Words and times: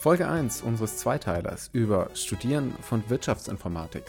Folge 0.00 0.26
1 0.26 0.62
unseres 0.62 0.96
Zweiteilers 0.96 1.68
über 1.74 2.08
Studieren 2.14 2.72
von 2.80 3.04
Wirtschaftsinformatik. 3.10 4.04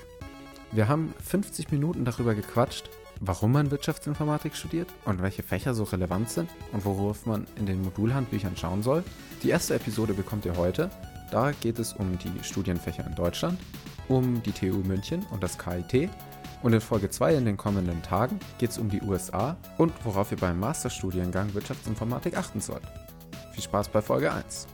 Wir 0.71 0.88
haben 0.88 1.13
50 1.21 1.70
Minuten 1.70 2.05
darüber 2.05 2.33
gequatscht, 2.33 2.89
warum 3.20 3.52
man 3.52 3.71
Wirtschaftsinformatik 3.71 4.55
studiert 4.55 4.88
und 5.04 5.21
welche 5.21 5.43
Fächer 5.43 5.73
so 5.73 5.83
relevant 5.83 6.29
sind 6.29 6.49
und 6.71 6.85
worauf 6.85 7.25
man 7.25 7.46
in 7.57 7.65
den 7.65 7.81
Modulhandbüchern 7.81 8.55
schauen 8.55 8.83
soll. 8.83 9.04
Die 9.43 9.49
erste 9.49 9.75
Episode 9.75 10.13
bekommt 10.13 10.46
ihr 10.46 10.55
heute. 10.55 10.89
Da 11.30 11.52
geht 11.52 11.77
es 11.77 11.92
um 11.92 12.18
die 12.20 12.42
Studienfächer 12.42 13.05
in 13.05 13.16
Deutschland, 13.16 13.60
um 14.08 14.42
die 14.44 14.54
TU 14.54 14.78
München 14.88 15.26
und 15.32 15.44
das 15.44 15.58
KIT. 15.58 16.10
Und 16.64 16.71
in 16.71 16.80
Folge 16.80 17.10
2 17.10 17.36
in 17.36 17.44
den 17.44 17.58
kommenden 17.58 18.02
Tagen 18.02 18.39
geht 18.60 18.70
es 18.70 18.78
um 18.78 18.89
die 18.89 19.02
USA 19.02 19.58
und 19.78 19.92
worauf 20.05 20.32
ihr 20.32 20.38
beim 20.38 20.58
Masterstudiengang 20.58 21.54
Wirtschaftsinformatik 21.54 22.38
achten 22.38 22.62
sollt. 22.62 22.88
Viel 23.52 23.64
Spaß 23.64 23.89
bei 23.89 24.02
Folge 24.02 24.32
1. 24.32 24.68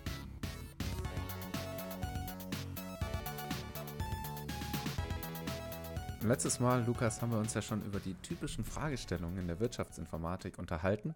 Letztes 6.27 6.59
Mal, 6.59 6.83
Lukas, 6.83 7.21
haben 7.21 7.31
wir 7.31 7.39
uns 7.39 7.53
ja 7.53 7.61
schon 7.61 7.81
über 7.85 8.01
die 8.01 8.13
typischen 8.15 8.65
Fragestellungen 8.65 9.37
in 9.37 9.47
der 9.47 9.61
Wirtschaftsinformatik 9.61 10.59
unterhalten 10.59 11.15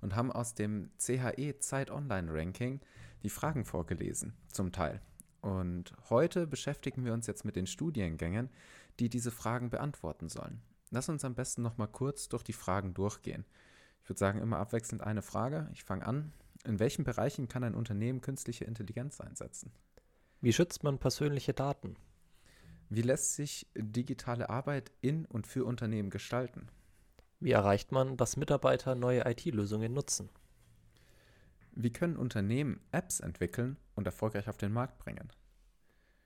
und 0.00 0.14
haben 0.14 0.30
aus 0.30 0.54
dem 0.54 0.88
CHE 0.98 1.58
Zeit 1.58 1.90
Online 1.90 2.32
Ranking 2.32 2.78
die 3.24 3.28
Fragen 3.28 3.64
vorgelesen, 3.64 4.34
zum 4.46 4.70
Teil. 4.70 5.00
Und 5.40 5.92
heute 6.10 6.46
beschäftigen 6.46 7.04
wir 7.04 7.12
uns 7.12 7.26
jetzt 7.26 7.44
mit 7.44 7.56
den 7.56 7.66
Studiengängen, 7.66 8.50
die 9.00 9.08
diese 9.08 9.32
Fragen 9.32 9.68
beantworten 9.68 10.28
sollen. 10.28 10.62
Lass 10.90 11.08
uns 11.08 11.24
am 11.24 11.34
besten 11.34 11.62
nochmal 11.62 11.88
kurz 11.88 12.28
durch 12.28 12.44
die 12.44 12.52
Fragen 12.52 12.94
durchgehen. 12.94 13.44
Ich 14.04 14.08
würde 14.08 14.20
sagen, 14.20 14.38
immer 14.38 14.58
abwechselnd 14.58 15.02
eine 15.02 15.22
Frage. 15.22 15.68
Ich 15.72 15.82
fange 15.82 16.06
an. 16.06 16.32
In 16.64 16.78
welchen 16.78 17.02
Bereichen 17.02 17.48
kann 17.48 17.64
ein 17.64 17.74
Unternehmen 17.74 18.20
künstliche 18.20 18.64
Intelligenz 18.64 19.20
einsetzen? 19.20 19.72
Wie 20.40 20.52
schützt 20.52 20.84
man 20.84 21.00
persönliche 21.00 21.52
Daten? 21.52 21.96
Wie 22.94 23.00
lässt 23.00 23.36
sich 23.36 23.66
digitale 23.74 24.50
Arbeit 24.50 24.92
in 25.00 25.24
und 25.24 25.46
für 25.46 25.64
Unternehmen 25.64 26.10
gestalten? 26.10 26.68
Wie 27.40 27.52
erreicht 27.52 27.90
man, 27.90 28.18
dass 28.18 28.36
Mitarbeiter 28.36 28.94
neue 28.94 29.24
IT-Lösungen 29.24 29.94
nutzen? 29.94 30.28
Wie 31.70 31.90
können 31.90 32.18
Unternehmen 32.18 32.82
Apps 32.92 33.20
entwickeln 33.20 33.78
und 33.94 34.04
erfolgreich 34.06 34.46
auf 34.46 34.58
den 34.58 34.74
Markt 34.74 34.98
bringen? 34.98 35.32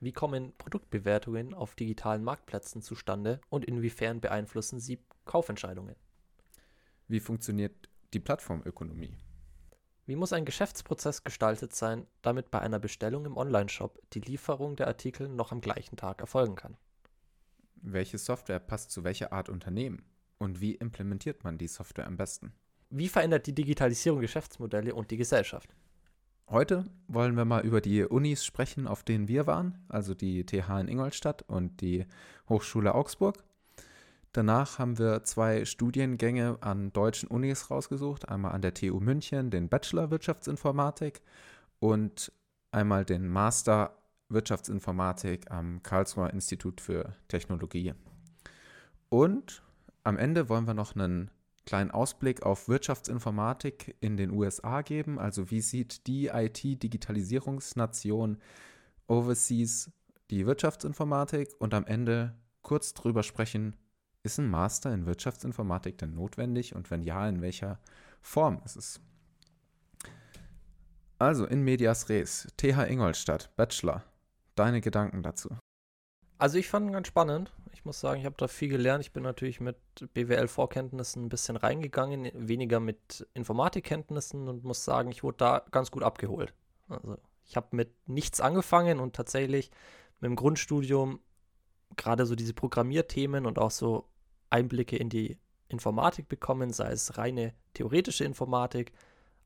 Wie 0.01 0.11
kommen 0.11 0.55
Produktbewertungen 0.59 1.55
auf 1.55 1.77
digitalen 1.77 2.25
Marktplätzen 2.25 2.83
zustande 2.83 3.41
und 3.49 3.65
inwiefern 3.65 4.21
beeinflussen 4.21 4.81
sie 4.81 4.99
Kaufentscheidungen? 5.25 5.95
Wie 7.07 7.21
funktioniert 7.21 7.89
die 8.13 8.19
Plattformökonomie? 8.19 9.15
Wie 10.07 10.15
muss 10.15 10.33
ein 10.33 10.45
Geschäftsprozess 10.45 11.25
gestaltet 11.25 11.75
sein, 11.75 12.07
damit 12.23 12.53
bei 12.53 12.61
einer 12.61 12.79
Bestellung 12.79 13.27
im 13.27 13.37
Onlineshop 13.37 14.01
die 14.13 14.21
Lieferung 14.21 14.77
der 14.77 14.87
Artikel 14.87 15.29
noch 15.29 15.51
am 15.51 15.61
gleichen 15.61 15.97
Tag 15.97 16.21
erfolgen 16.21 16.55
kann? 16.55 16.77
Welche 17.75 18.17
Software 18.17 18.61
passt 18.61 18.93
zu 18.93 19.03
welcher 19.03 19.33
Art 19.33 19.49
Unternehmen? 19.49 20.05
Und 20.39 20.61
wie 20.61 20.77
implementiert 20.77 21.43
man 21.43 21.59
die 21.59 21.67
Software 21.67 22.07
am 22.07 22.17
besten? 22.17 22.53
Wie 22.89 23.09
verändert 23.09 23.49
die 23.49 23.55
Digitalisierung 23.55 24.21
Geschäftsmodelle 24.21 24.95
und 24.95 25.11
die 25.11 25.17
Gesellschaft? 25.17 25.75
Heute 26.49 26.85
wollen 27.09 27.37
wir 27.37 27.45
mal 27.45 27.67
über 27.67 27.81
die 27.81 28.05
Unis 28.05 28.45
sprechen, 28.45 28.87
auf 28.87 29.03
denen 29.03 29.27
wir 29.27 29.49
waren, 29.49 29.85
also 29.89 30.15
die 30.15 30.47
TH 30.47 30.83
in 30.83 30.89
Ingolstadt 30.89 31.43
und 31.43 31.81
die 31.81 32.07
Hochschule 32.49 32.95
Augsburg. 32.95 33.43
Danach 34.37 34.79
haben 34.79 34.99
wir 34.99 35.25
zwei 35.25 35.65
Studiengänge 35.65 36.59
an 36.61 36.93
deutschen 36.93 37.27
Unis 37.27 37.71
rausgesucht. 37.71 38.29
Einmal 38.29 38.53
an 38.53 38.61
der 38.61 38.75
TU 38.75 39.01
München 39.01 39.51
den 39.51 39.71
Bachelor 39.71 40.11
Wirtschaftsinformatik 40.11 41.23
und 41.79 42.31
einmal 42.71 43.07
den 43.07 43.29
Master 43.29 43.97
Wirtschaftsinformatik 44.29 45.51
am 45.51 45.83
Karlsruher 45.83 46.35
Institut 46.35 46.83
für 46.83 47.17
Technologie. 47.29 47.95
Und 49.09 49.63
am 50.05 50.19
Ende 50.19 50.51
wollen 50.51 50.67
wir 50.67 50.75
noch 50.75 50.95
einen 50.95 51.31
kleinen 51.65 51.91
Ausblick 51.91 52.43
auf 52.43 52.69
Wirtschaftsinformatik 52.69 53.97
in 54.01 54.19
den 54.19 54.33
USA 54.33 54.83
geben. 54.83 55.19
Also 55.19 55.51
wie 55.51 55.63
sieht 55.63 56.07
die 56.07 56.27
IT-Digitalisierungsnation 56.27 58.37
Overseas 59.07 59.91
die 60.29 60.45
Wirtschaftsinformatik 60.45 61.55
und 61.59 61.73
am 61.73 61.87
Ende 61.87 62.35
kurz 62.61 62.93
drüber 62.93 63.23
sprechen, 63.23 63.77
ist 64.27 64.39
ein 64.39 64.51
Master 64.51 64.93
in 64.93 65.07
Wirtschaftsinformatik 65.07 65.97
denn 65.99 66.15
notwendig 66.15 66.75
und 66.75 66.91
wenn 66.91 67.03
ja, 67.03 67.27
in 67.29 67.41
welcher 67.41 67.79
Form 68.21 68.61
ist 68.65 68.77
es? 68.77 69.01
Also 71.19 71.47
in 71.47 71.63
Medias 71.63 72.09
Res, 72.11 72.49
TH 72.59 72.91
Ingolstadt, 72.91 73.55
Bachelor. 73.57 74.03
Deine 74.55 74.81
Gedanken 74.81 75.23
dazu? 75.23 75.51
Also 76.39 76.59
ich 76.59 76.69
fand 76.69 76.87
ihn 76.87 76.93
ganz 76.93 77.07
spannend. 77.09 77.53
Ich 77.73 77.85
muss 77.85 78.01
sagen, 78.01 78.21
ich 78.21 78.27
habe 78.27 78.37
da 78.37 78.49
viel 78.49 78.69
gelernt. 78.69 79.03
Ich 79.05 79.13
bin 79.13 79.23
natürlich 79.23 79.61
mit 79.61 79.77
BWL-Vorkenntnissen 80.13 81.25
ein 81.25 81.29
bisschen 81.29 81.57
reingegangen, 81.57 82.31
weniger 82.35 82.81
mit 82.81 83.27
Informatikkenntnissen 83.33 84.49
und 84.49 84.65
muss 84.65 84.85
sagen, 84.85 85.11
ich 85.11 85.23
wurde 85.23 85.39
da 85.39 85.65
ganz 85.71 85.91
gut 85.91 86.03
abgeholt. 86.03 86.53
Also 86.89 87.17
ich 87.45 87.57
habe 87.57 87.69
mit 87.77 87.95
nichts 88.09 88.41
angefangen 88.41 89.01
und 89.01 89.17
tatsächlich 89.17 89.71
mit 90.21 90.29
dem 90.29 90.37
Grundstudium 90.37 91.21
gerade 91.97 92.27
so 92.27 92.35
diese 92.35 92.55
Programmierthemen 92.55 93.47
und 93.47 93.59
auch 93.59 93.71
so 93.71 94.09
Einblicke 94.51 94.97
in 94.97 95.09
die 95.09 95.39
Informatik 95.69 96.29
bekommen, 96.29 96.73
sei 96.73 96.91
es 96.93 97.19
reine 97.19 97.55
theoretische 97.75 98.25
Informatik, 98.25 98.93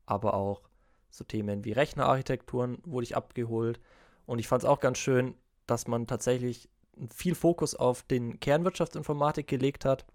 aber 0.05 0.33
auch 0.33 0.61
so 1.09 1.23
Themen 1.23 1.65
wie 1.65 1.71
Rechnerarchitekturen 1.71 2.77
wurde 2.85 3.03
ich 3.03 3.15
abgeholt. 3.15 3.79
Und 4.25 4.39
ich 4.39 4.47
fand 4.47 4.63
es 4.63 4.69
auch 4.69 4.79
ganz 4.79 4.97
schön, 4.97 5.35
dass 5.67 5.87
man 5.87 6.07
tatsächlich 6.07 6.69
viel 7.13 7.35
Fokus 7.35 7.75
auf 7.75 8.03
den 8.03 8.39
Kernwirtschaftsinformatik 8.39 9.47
gelegt 9.47 9.85
hat. 9.85 10.05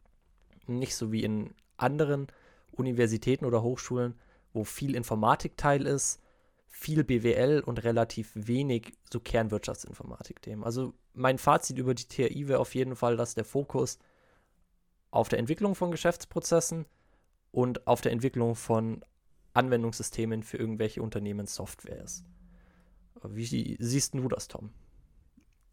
Nicht 0.67 0.97
so 0.97 1.13
wie 1.13 1.23
in 1.23 1.55
anderen 1.77 2.29
Universitäten 2.73 3.45
oder 3.45 3.63
Hochschulen, 3.63 4.15
wo 4.53 4.65
viel 4.65 4.95
Informatikteil 4.95 5.87
ist, 5.87 6.21
viel 6.67 7.05
BWL 7.05 7.63
und 7.65 7.85
relativ 7.85 8.33
wenig 8.35 8.93
so 9.11 9.21
Kernwirtschaftsinformatik-Themen. 9.21 10.65
Also 10.65 10.95
mein 11.15 11.39
Fazit 11.39 11.79
über 11.79 11.95
die 11.95 12.05
TI 12.05 12.49
wäre 12.49 12.61
auf 12.61 12.75
jeden 12.75 12.97
Fall, 12.97 13.17
dass 13.17 13.35
der 13.35 13.45
Fokus 13.45 13.99
auf 15.11 15.29
der 15.29 15.39
Entwicklung 15.39 15.75
von 15.75 15.91
Geschäftsprozessen 15.91 16.87
und 17.53 17.87
auf 17.87 18.01
der 18.01 18.13
Entwicklung 18.13 18.55
von 18.55 19.05
Anwendungssystemen 19.55 20.43
für 20.43 20.59
irgendwelche 20.59 21.03
Unternehmenssoftware 21.03 22.03
ist. 22.03 22.25
Wie 23.23 23.77
siehst 23.81 24.15
du 24.15 24.29
das, 24.29 24.49
Tom? 24.49 24.71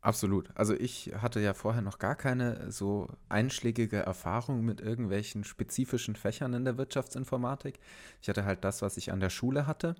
Absolut. 0.03 0.49
Also 0.55 0.73
ich 0.73 1.13
hatte 1.15 1.39
ja 1.39 1.53
vorher 1.53 1.81
noch 1.81 1.97
gar 1.97 2.15
keine 2.15 2.71
so 2.71 3.07
einschlägige 3.29 3.99
Erfahrung 3.99 4.65
mit 4.65 4.81
irgendwelchen 4.81 5.45
spezifischen 5.45 6.17
Fächern 6.17 6.53
in 6.53 6.65
der 6.65 6.77
Wirtschaftsinformatik. 6.77 7.79
Ich 8.21 8.27
hatte 8.27 8.43
halt 8.43 8.65
das, 8.65 8.81
was 8.81 8.97
ich 8.97 9.13
an 9.13 9.21
der 9.21 9.29
Schule 9.29 9.65
hatte. 9.65 9.95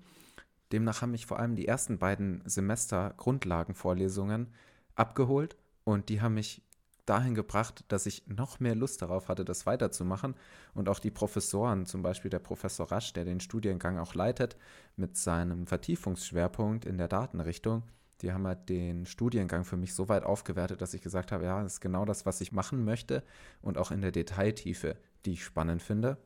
Demnach 0.72 1.00
haben 1.00 1.12
mich 1.12 1.24
vor 1.24 1.38
allem 1.38 1.56
die 1.56 1.66
ersten 1.66 1.98
beiden 1.98 2.42
Semester 2.44 3.14
Grundlagenvorlesungen 3.16 4.52
abgeholt 4.94 5.56
und 5.84 6.08
die 6.08 6.20
haben 6.20 6.34
mich 6.34 6.62
dahin 7.06 7.34
gebracht, 7.34 7.84
dass 7.88 8.06
ich 8.06 8.26
noch 8.26 8.60
mehr 8.60 8.74
Lust 8.74 9.02
darauf 9.02 9.28
hatte, 9.28 9.44
das 9.44 9.66
weiterzumachen. 9.66 10.34
Und 10.74 10.88
auch 10.88 10.98
die 10.98 11.10
Professoren, 11.10 11.86
zum 11.86 12.02
Beispiel 12.02 12.30
der 12.30 12.38
Professor 12.38 12.90
Rasch, 12.90 13.12
der 13.12 13.24
den 13.24 13.40
Studiengang 13.40 13.98
auch 13.98 14.14
leitet, 14.14 14.56
mit 14.96 15.16
seinem 15.16 15.66
Vertiefungsschwerpunkt 15.66 16.84
in 16.84 16.98
der 16.98 17.08
Datenrichtung, 17.08 17.82
die 18.22 18.32
haben 18.32 18.46
halt 18.46 18.68
den 18.68 19.06
Studiengang 19.06 19.64
für 19.64 19.76
mich 19.76 19.92
so 19.94 20.08
weit 20.08 20.24
aufgewertet, 20.24 20.80
dass 20.80 20.94
ich 20.94 21.02
gesagt 21.02 21.32
habe, 21.32 21.44
ja, 21.44 21.62
das 21.62 21.74
ist 21.74 21.80
genau 21.80 22.04
das, 22.04 22.24
was 22.24 22.40
ich 22.40 22.52
machen 22.52 22.84
möchte 22.84 23.22
und 23.60 23.76
auch 23.76 23.90
in 23.90 24.00
der 24.00 24.12
Detailtiefe, 24.12 24.96
die 25.26 25.32
ich 25.32 25.44
spannend 25.44 25.82
finde. 25.82 26.16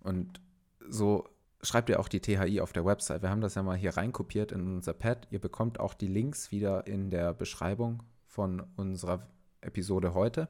Und 0.00 0.40
so 0.86 1.28
schreibt 1.62 1.88
ihr 1.88 1.98
auch 1.98 2.08
die 2.08 2.20
THI 2.20 2.60
auf 2.60 2.72
der 2.72 2.84
Website. 2.84 3.22
Wir 3.22 3.30
haben 3.30 3.40
das 3.40 3.54
ja 3.54 3.62
mal 3.62 3.76
hier 3.76 3.96
reinkopiert 3.96 4.52
in 4.52 4.60
unser 4.76 4.92
Pad. 4.92 5.26
Ihr 5.30 5.40
bekommt 5.40 5.80
auch 5.80 5.94
die 5.94 6.08
Links 6.08 6.50
wieder 6.50 6.86
in 6.86 7.10
der 7.10 7.32
Beschreibung 7.32 8.02
von 8.26 8.62
unserer 8.76 9.26
Episode 9.64 10.14
heute. 10.14 10.48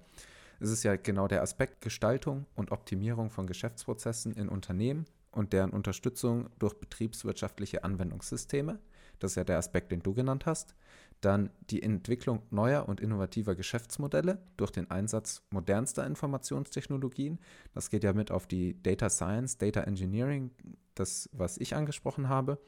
Es 0.60 0.70
ist 0.70 0.84
ja 0.84 0.96
genau 0.96 1.28
der 1.28 1.42
Aspekt 1.42 1.80
Gestaltung 1.80 2.46
und 2.54 2.72
Optimierung 2.72 3.30
von 3.30 3.46
Geschäftsprozessen 3.46 4.34
in 4.34 4.48
Unternehmen 4.48 5.04
und 5.30 5.52
deren 5.52 5.70
Unterstützung 5.70 6.48
durch 6.58 6.74
betriebswirtschaftliche 6.74 7.84
Anwendungssysteme. 7.84 8.78
Das 9.18 9.32
ist 9.32 9.36
ja 9.36 9.44
der 9.44 9.58
Aspekt, 9.58 9.92
den 9.92 10.02
du 10.02 10.14
genannt 10.14 10.46
hast. 10.46 10.74
Dann 11.20 11.50
die 11.70 11.82
Entwicklung 11.82 12.42
neuer 12.50 12.88
und 12.88 13.00
innovativer 13.00 13.54
Geschäftsmodelle 13.54 14.38
durch 14.56 14.70
den 14.70 14.90
Einsatz 14.90 15.42
modernster 15.50 16.06
Informationstechnologien. 16.06 17.40
Das 17.72 17.90
geht 17.90 18.04
ja 18.04 18.12
mit 18.12 18.30
auf 18.30 18.46
die 18.46 18.80
Data 18.82 19.08
Science, 19.08 19.58
Data 19.58 19.80
Engineering, 19.82 20.50
das, 20.94 21.28
was 21.32 21.58
ich 21.58 21.74
angesprochen 21.74 22.28
habe. 22.28 22.58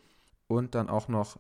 Und 0.49 0.75
dann 0.75 0.89
auch 0.89 1.09
noch 1.09 1.39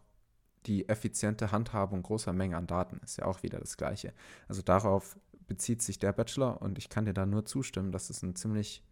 die 0.66 0.88
effiziente 0.88 1.52
Handhabung 1.52 2.02
großer 2.02 2.32
Mengen 2.32 2.54
an 2.54 2.66
Daten 2.66 3.00
ist 3.04 3.18
ja 3.18 3.26
auch 3.26 3.42
wieder 3.42 3.58
das 3.58 3.76
Gleiche. 3.76 4.12
Also 4.48 4.62
darauf 4.62 5.18
bezieht 5.46 5.82
sich 5.82 5.98
der 5.98 6.12
Bachelor 6.12 6.60
und 6.60 6.78
ich 6.78 6.88
kann 6.88 7.04
dir 7.04 7.14
da 7.14 7.24
nur 7.24 7.44
zustimmen, 7.46 7.92
dass 7.92 8.10
es 8.10 8.22
ein 8.22 8.34
ziemlich 8.34 8.82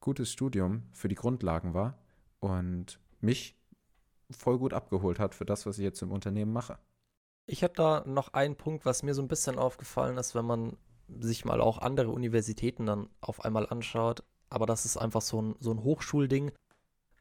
gutes 0.00 0.30
Studium 0.32 0.84
für 0.92 1.08
die 1.08 1.14
Grundlagen 1.14 1.74
war 1.74 1.98
und 2.40 2.98
mich 3.20 3.56
voll 4.30 4.58
gut 4.58 4.72
abgeholt 4.72 5.18
hat 5.18 5.34
für 5.34 5.44
das, 5.44 5.66
was 5.66 5.78
ich 5.78 5.84
jetzt 5.84 6.02
im 6.02 6.12
Unternehmen 6.12 6.52
mache. 6.52 6.78
Ich 7.46 7.62
habe 7.62 7.74
da 7.74 8.04
noch 8.06 8.32
einen 8.32 8.56
Punkt, 8.56 8.86
was 8.86 9.02
mir 9.02 9.14
so 9.14 9.22
ein 9.22 9.28
bisschen 9.28 9.58
aufgefallen 9.58 10.16
ist, 10.16 10.34
wenn 10.34 10.46
man 10.46 10.76
sich 11.20 11.44
mal 11.44 11.60
auch 11.60 11.78
andere 11.78 12.10
Universitäten 12.10 12.86
dann 12.86 13.08
auf 13.20 13.44
einmal 13.44 13.66
anschaut. 13.66 14.24
Aber 14.48 14.66
das 14.66 14.84
ist 14.84 14.96
einfach 14.96 15.20
so 15.20 15.42
ein, 15.42 15.56
so 15.60 15.70
ein 15.70 15.82
Hochschulding. 15.82 16.52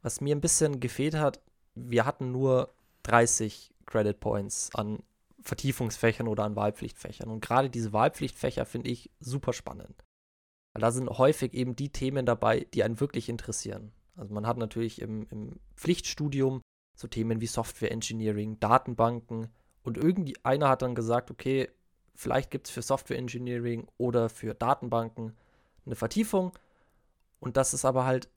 Was 0.01 0.21
mir 0.21 0.35
ein 0.35 0.41
bisschen 0.41 0.79
gefehlt 0.79 1.15
hat, 1.15 1.41
wir 1.75 2.05
hatten 2.05 2.31
nur 2.31 2.73
30 3.03 3.72
Credit 3.93 4.19
Points 4.19 4.71
an 4.73 5.03
Vertiefungsfächern 5.39 6.27
oder 6.27 6.45
an 6.45 6.55
Wahlpflichtfächern. 6.55 7.29
Und 7.29 7.41
gerade 7.41 7.69
diese 7.69 7.93
Wahlpflichtfächer 7.93 8.65
finde 8.65 8.89
ich 8.89 9.11
super 9.19 9.53
spannend. 9.53 10.03
Weil 10.73 10.81
da 10.81 10.91
sind 10.91 11.09
häufig 11.09 11.53
eben 11.53 11.75
die 11.75 11.91
Themen 11.91 12.25
dabei, 12.25 12.65
die 12.73 12.83
einen 12.83 12.99
wirklich 12.99 13.29
interessieren. 13.29 13.91
Also 14.15 14.33
man 14.33 14.47
hat 14.47 14.57
natürlich 14.57 14.99
im, 14.99 15.27
im 15.29 15.59
Pflichtstudium 15.75 16.61
so 16.95 17.07
Themen 17.07 17.39
wie 17.39 17.47
Software 17.47 17.91
Engineering, 17.91 18.59
Datenbanken 18.59 19.49
und 19.83 19.97
irgendwie 19.97 20.37
einer 20.43 20.69
hat 20.69 20.81
dann 20.81 20.95
gesagt, 20.95 21.29
okay, 21.29 21.69
vielleicht 22.15 22.49
gibt 22.49 22.67
es 22.67 22.73
für 22.73 22.81
Software 22.81 23.17
Engineering 23.17 23.87
oder 23.97 24.29
für 24.29 24.55
Datenbanken 24.55 25.35
eine 25.85 25.95
Vertiefung 25.95 26.57
und 27.39 27.57
das 27.57 27.73
ist 27.73 27.85
aber 27.85 28.05
halt 28.05 28.29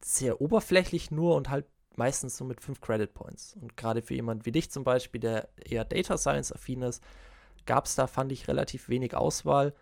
sehr 0.00 0.40
oberflächlich 0.40 1.10
nur 1.10 1.36
und 1.36 1.50
halt 1.50 1.66
meistens 1.98 2.36
so 2.36 2.44
mit 2.44 2.60
fünf 2.60 2.80
Credit 2.80 3.12
Points. 3.12 3.56
Und 3.60 3.76
gerade 3.76 4.02
für 4.02 4.14
jemand 4.14 4.46
wie 4.46 4.52
dich 4.52 4.70
zum 4.70 4.84
Beispiel, 4.84 5.20
der 5.20 5.48
eher 5.56 5.84
Data 5.84 6.16
Science 6.16 6.52
affin 6.52 6.82
ist, 6.82 7.02
gab 7.66 7.86
es 7.86 7.94
da, 7.94 8.06
fand 8.06 8.32
ich, 8.32 8.48
relativ 8.48 8.88
wenig 8.88 9.14
Auswahl. 9.14 9.74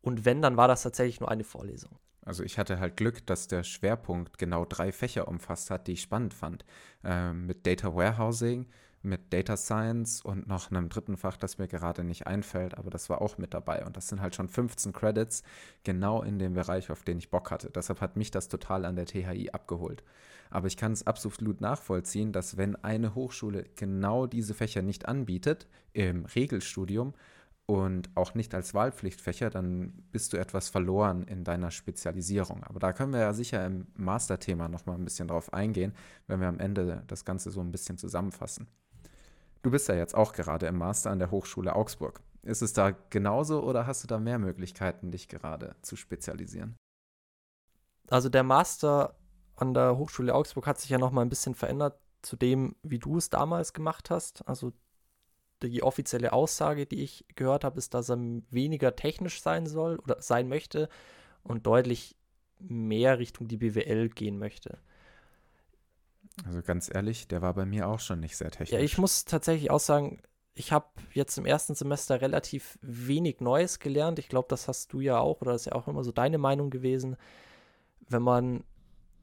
Und 0.00 0.24
wenn, 0.24 0.42
dann 0.42 0.56
war 0.56 0.68
das 0.68 0.82
tatsächlich 0.82 1.20
nur 1.20 1.30
eine 1.30 1.44
Vorlesung. 1.44 1.98
Also 2.26 2.42
ich 2.42 2.58
hatte 2.58 2.80
halt 2.80 2.96
Glück, 2.96 3.24
dass 3.26 3.46
der 3.46 3.62
Schwerpunkt 3.62 4.36
genau 4.36 4.64
drei 4.64 4.90
Fächer 4.90 5.28
umfasst 5.28 5.70
hat, 5.70 5.86
die 5.86 5.92
ich 5.92 6.02
spannend 6.02 6.34
fand. 6.34 6.64
Ähm, 7.04 7.46
mit 7.46 7.66
Data 7.66 7.94
Warehousing, 7.94 8.66
mit 9.06 9.32
Data 9.32 9.56
Science 9.56 10.20
und 10.20 10.46
noch 10.46 10.70
einem 10.70 10.88
dritten 10.88 11.16
Fach, 11.16 11.36
das 11.36 11.58
mir 11.58 11.68
gerade 11.68 12.04
nicht 12.04 12.26
einfällt, 12.26 12.76
aber 12.76 12.90
das 12.90 13.08
war 13.08 13.22
auch 13.22 13.38
mit 13.38 13.54
dabei. 13.54 13.86
Und 13.86 13.96
das 13.96 14.08
sind 14.08 14.20
halt 14.20 14.34
schon 14.34 14.48
15 14.48 14.92
Credits 14.92 15.42
genau 15.84 16.22
in 16.22 16.38
dem 16.38 16.54
Bereich, 16.54 16.90
auf 16.90 17.04
den 17.04 17.18
ich 17.18 17.30
Bock 17.30 17.50
hatte. 17.50 17.70
Deshalb 17.70 18.00
hat 18.00 18.16
mich 18.16 18.30
das 18.30 18.48
total 18.48 18.84
an 18.84 18.96
der 18.96 19.06
THI 19.06 19.50
abgeholt. 19.52 20.02
Aber 20.50 20.66
ich 20.66 20.76
kann 20.76 20.92
es 20.92 21.06
absolut 21.06 21.60
nachvollziehen, 21.60 22.32
dass 22.32 22.56
wenn 22.56 22.76
eine 22.76 23.14
Hochschule 23.14 23.64
genau 23.76 24.26
diese 24.26 24.54
Fächer 24.54 24.82
nicht 24.82 25.06
anbietet 25.06 25.66
im 25.92 26.26
Regelstudium 26.26 27.14
und 27.66 28.10
auch 28.14 28.34
nicht 28.34 28.54
als 28.54 28.74
Wahlpflichtfächer, 28.74 29.50
dann 29.50 29.92
bist 30.12 30.32
du 30.32 30.36
etwas 30.36 30.68
verloren 30.68 31.24
in 31.24 31.42
deiner 31.42 31.72
Spezialisierung. 31.72 32.62
Aber 32.62 32.78
da 32.78 32.92
können 32.92 33.12
wir 33.12 33.20
ja 33.20 33.32
sicher 33.32 33.64
im 33.66 33.88
Masterthema 33.96 34.68
nochmal 34.68 34.96
ein 34.96 35.04
bisschen 35.04 35.26
drauf 35.28 35.52
eingehen, 35.52 35.92
wenn 36.28 36.40
wir 36.40 36.48
am 36.48 36.60
Ende 36.60 37.02
das 37.08 37.24
Ganze 37.24 37.50
so 37.50 37.60
ein 37.60 37.72
bisschen 37.72 37.98
zusammenfassen. 37.98 38.68
Du 39.66 39.72
bist 39.72 39.88
ja 39.88 39.96
jetzt 39.96 40.14
auch 40.14 40.32
gerade 40.32 40.68
im 40.68 40.78
Master 40.78 41.10
an 41.10 41.18
der 41.18 41.32
Hochschule 41.32 41.74
Augsburg. 41.74 42.20
Ist 42.42 42.62
es 42.62 42.72
da 42.72 42.92
genauso 43.10 43.64
oder 43.64 43.84
hast 43.84 44.04
du 44.04 44.06
da 44.06 44.20
mehr 44.20 44.38
Möglichkeiten, 44.38 45.10
dich 45.10 45.26
gerade 45.26 45.74
zu 45.82 45.96
spezialisieren? 45.96 46.76
Also 48.08 48.28
der 48.28 48.44
Master 48.44 49.16
an 49.56 49.74
der 49.74 49.98
Hochschule 49.98 50.32
Augsburg 50.32 50.68
hat 50.68 50.78
sich 50.78 50.90
ja 50.90 50.98
noch 50.98 51.10
mal 51.10 51.22
ein 51.22 51.28
bisschen 51.30 51.56
verändert 51.56 51.98
zu 52.22 52.36
dem, 52.36 52.76
wie 52.84 53.00
du 53.00 53.16
es 53.16 53.28
damals 53.28 53.72
gemacht 53.72 54.08
hast. 54.08 54.46
Also 54.46 54.72
die 55.64 55.82
offizielle 55.82 56.32
Aussage, 56.32 56.86
die 56.86 57.02
ich 57.02 57.26
gehört 57.34 57.64
habe, 57.64 57.78
ist, 57.78 57.92
dass 57.92 58.08
er 58.08 58.18
weniger 58.50 58.94
technisch 58.94 59.42
sein 59.42 59.66
soll 59.66 59.96
oder 59.96 60.22
sein 60.22 60.48
möchte 60.48 60.88
und 61.42 61.66
deutlich 61.66 62.14
mehr 62.60 63.18
Richtung 63.18 63.48
die 63.48 63.56
BWL 63.56 64.10
gehen 64.10 64.38
möchte. 64.38 64.78
Also 66.44 66.62
ganz 66.62 66.92
ehrlich, 66.92 67.28
der 67.28 67.42
war 67.42 67.54
bei 67.54 67.64
mir 67.64 67.88
auch 67.88 68.00
schon 68.00 68.20
nicht 68.20 68.36
sehr 68.36 68.50
technisch. 68.50 68.70
Ja, 68.70 68.80
ich 68.80 68.98
muss 68.98 69.24
tatsächlich 69.24 69.70
auch 69.70 69.80
sagen, 69.80 70.20
ich 70.54 70.72
habe 70.72 70.86
jetzt 71.12 71.36
im 71.38 71.46
ersten 71.46 71.74
Semester 71.74 72.20
relativ 72.20 72.78
wenig 72.82 73.40
Neues 73.40 73.78
gelernt. 73.78 74.18
Ich 74.18 74.28
glaube, 74.28 74.48
das 74.48 74.68
hast 74.68 74.92
du 74.92 75.00
ja 75.00 75.18
auch, 75.18 75.40
oder 75.40 75.52
das 75.52 75.62
ist 75.62 75.66
ja 75.66 75.72
auch 75.72 75.88
immer 75.88 76.02
so 76.02 76.12
deine 76.12 76.38
Meinung 76.38 76.70
gewesen. 76.70 77.16
Wenn 78.08 78.22
man 78.22 78.64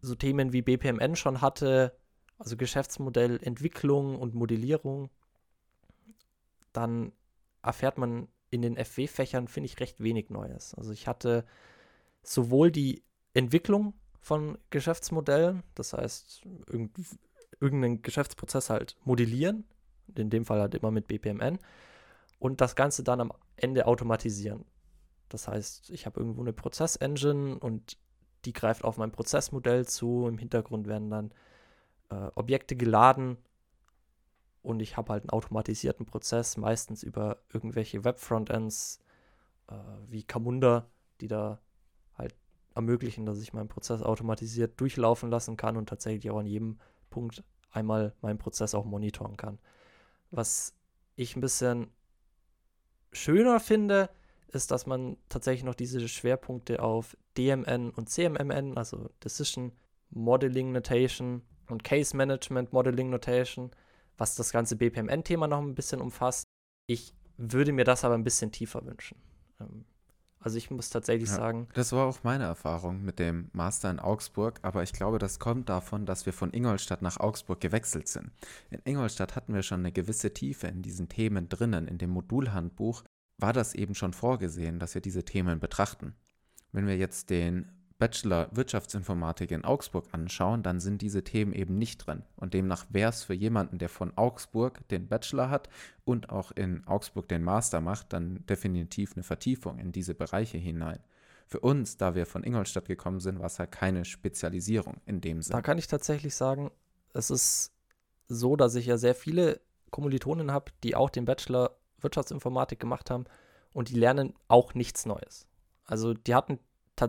so 0.01 0.15
Themen 0.15 0.53
wie 0.53 0.61
BPMN 0.61 1.15
schon 1.15 1.41
hatte, 1.41 1.95
also 2.37 2.57
Geschäftsmodellentwicklung 2.57 4.19
und 4.19 4.35
Modellierung, 4.35 5.09
dann 6.71 7.13
erfährt 7.61 7.97
man 7.97 8.27
in 8.49 8.61
den 8.61 8.75
FW-Fächern, 8.75 9.47
finde 9.47 9.65
ich, 9.65 9.79
recht 9.79 10.01
wenig 10.01 10.29
Neues. 10.29 10.75
Also 10.75 10.91
ich 10.91 11.07
hatte 11.07 11.45
sowohl 12.21 12.71
die 12.71 13.03
Entwicklung 13.33 13.93
von 14.23 14.57
Geschäftsmodellen. 14.69 15.63
Das 15.75 15.93
heißt, 15.93 16.43
irgend, 16.67 16.97
irgendeinen 17.59 18.01
Geschäftsprozess 18.01 18.69
halt 18.69 18.95
modellieren. 19.03 19.65
In 20.15 20.29
dem 20.29 20.45
Fall 20.45 20.61
halt 20.61 20.75
immer 20.75 20.91
mit 20.91 21.07
BPMN. 21.07 21.59
Und 22.39 22.61
das 22.61 22.75
Ganze 22.75 23.03
dann 23.03 23.19
am 23.19 23.33
Ende 23.57 23.85
automatisieren. 23.85 24.65
Das 25.27 25.47
heißt, 25.47 25.89
ich 25.89 26.05
habe 26.05 26.19
irgendwo 26.19 26.41
eine 26.41 26.53
Prozessengine 26.53 27.59
und 27.59 27.97
die 28.45 28.53
greift 28.53 28.83
auf 28.83 28.97
mein 28.97 29.11
Prozessmodell 29.11 29.85
zu. 29.87 30.27
Im 30.27 30.37
Hintergrund 30.37 30.87
werden 30.87 31.09
dann 31.09 31.33
äh, 32.09 32.31
Objekte 32.35 32.75
geladen 32.75 33.37
und 34.61 34.81
ich 34.81 34.95
habe 34.95 35.11
halt 35.11 35.23
einen 35.23 35.31
automatisierten 35.31 36.05
Prozess, 36.05 36.55
meistens 36.55 37.03
über 37.03 37.39
irgendwelche 37.51 38.05
Web-Frontends 38.05 38.99
äh, 39.67 39.75
wie 40.07 40.23
Camunda, 40.23 40.87
die 41.19 41.27
da 41.27 41.59
ermöglichen, 42.75 43.25
dass 43.25 43.41
ich 43.41 43.53
meinen 43.53 43.67
Prozess 43.67 44.01
automatisiert 44.01 44.79
durchlaufen 44.79 45.29
lassen 45.29 45.57
kann 45.57 45.77
und 45.77 45.89
tatsächlich 45.89 46.29
auch 46.31 46.39
an 46.39 46.47
jedem 46.47 46.79
Punkt 47.09 47.43
einmal 47.71 48.13
meinen 48.21 48.37
Prozess 48.37 48.75
auch 48.75 48.85
monitoren 48.85 49.37
kann. 49.37 49.59
Was 50.31 50.75
ich 51.15 51.35
ein 51.35 51.41
bisschen 51.41 51.87
schöner 53.11 53.59
finde, 53.59 54.09
ist, 54.47 54.71
dass 54.71 54.85
man 54.85 55.17
tatsächlich 55.29 55.63
noch 55.63 55.75
diese 55.75 56.07
Schwerpunkte 56.07 56.81
auf 56.81 57.17
DMN 57.37 57.91
und 57.91 58.09
CMMN, 58.09 58.77
also 58.77 59.09
Decision 59.23 59.71
Modeling 60.09 60.71
Notation 60.71 61.41
und 61.69 61.83
Case 61.83 62.15
Management 62.15 62.71
Modeling 62.71 63.09
Notation, 63.09 63.71
was 64.17 64.35
das 64.35 64.51
ganze 64.51 64.75
BPMN-Thema 64.75 65.47
noch 65.47 65.59
ein 65.59 65.75
bisschen 65.75 66.01
umfasst. 66.01 66.45
Ich 66.87 67.13
würde 67.37 67.71
mir 67.71 67.83
das 67.83 68.03
aber 68.03 68.13
ein 68.13 68.23
bisschen 68.23 68.51
tiefer 68.51 68.85
wünschen. 68.85 69.17
Ähm, 69.59 69.85
also 70.43 70.57
ich 70.57 70.69
muss 70.69 70.89
tatsächlich 70.89 71.29
ja, 71.29 71.35
sagen. 71.35 71.67
Das 71.73 71.93
war 71.93 72.05
auch 72.05 72.19
meine 72.23 72.43
Erfahrung 72.43 73.03
mit 73.03 73.17
dem 73.17 73.49
Master 73.53 73.89
in 73.89 73.99
Augsburg, 73.99 74.59
aber 74.61 74.83
ich 74.83 74.91
glaube, 74.91 75.17
das 75.17 75.39
kommt 75.39 75.69
davon, 75.69 76.05
dass 76.05 76.25
wir 76.25 76.33
von 76.33 76.51
Ingolstadt 76.51 77.01
nach 77.01 77.17
Augsburg 77.17 77.61
gewechselt 77.61 78.09
sind. 78.09 78.31
In 78.69 78.81
Ingolstadt 78.83 79.35
hatten 79.35 79.53
wir 79.53 79.63
schon 79.63 79.79
eine 79.79 79.93
gewisse 79.93 80.33
Tiefe 80.33 80.67
in 80.67 80.81
diesen 80.81 81.07
Themen 81.07 81.47
drinnen. 81.47 81.87
In 81.87 81.97
dem 81.97 82.09
Modulhandbuch 82.09 83.03
war 83.37 83.53
das 83.53 83.73
eben 83.73 83.95
schon 83.95 84.13
vorgesehen, 84.13 84.79
dass 84.79 84.93
wir 84.95 85.01
diese 85.01 85.23
Themen 85.23 85.59
betrachten. 85.59 86.13
Wenn 86.73 86.87
wir 86.87 86.97
jetzt 86.97 87.29
den 87.29 87.71
Bachelor 88.03 88.49
Wirtschaftsinformatik 88.51 89.51
in 89.51 89.63
Augsburg 89.63 90.07
anschauen, 90.11 90.61
dann 90.61 90.81
sind 90.81 91.01
diese 91.01 91.23
Themen 91.23 91.53
eben 91.53 91.77
nicht 91.77 92.05
drin. 92.05 92.23
Und 92.35 92.53
demnach 92.53 92.85
wäre 92.89 93.09
es 93.09 93.23
für 93.23 93.33
jemanden, 93.33 93.77
der 93.77 93.87
von 93.87 94.11
Augsburg 94.17 94.85
den 94.89 95.07
Bachelor 95.07 95.49
hat 95.49 95.69
und 96.03 96.29
auch 96.29 96.51
in 96.51 96.85
Augsburg 96.85 97.29
den 97.29 97.45
Master 97.45 97.79
macht, 97.79 98.11
dann 98.11 98.45
definitiv 98.45 99.13
eine 99.15 99.23
Vertiefung 99.23 99.79
in 99.79 99.93
diese 99.93 100.15
Bereiche 100.15 100.57
hinein. 100.57 100.99
Für 101.47 101.61
uns, 101.61 101.95
da 101.95 102.13
wir 102.13 102.25
von 102.25 102.43
Ingolstadt 102.43 102.89
gekommen 102.89 103.21
sind, 103.21 103.39
war 103.39 103.45
es 103.45 103.57
halt 103.57 103.71
keine 103.71 104.03
Spezialisierung 104.03 104.97
in 105.05 105.21
dem 105.21 105.41
Sinne. 105.41 105.55
Da 105.55 105.61
kann 105.61 105.77
ich 105.77 105.87
tatsächlich 105.87 106.35
sagen, 106.35 106.71
es 107.13 107.31
ist 107.31 107.71
so, 108.27 108.57
dass 108.57 108.75
ich 108.75 108.87
ja 108.87 108.97
sehr 108.97 109.15
viele 109.15 109.61
Kommilitonen 109.91 110.51
habe, 110.51 110.73
die 110.83 110.97
auch 110.97 111.09
den 111.09 111.23
Bachelor 111.23 111.77
Wirtschaftsinformatik 112.01 112.81
gemacht 112.81 113.09
haben 113.09 113.23
und 113.71 113.87
die 113.87 113.95
lernen 113.95 114.33
auch 114.49 114.73
nichts 114.73 115.05
Neues. 115.05 115.47
Also 115.85 116.13
die 116.13 116.35
hatten 116.35 116.59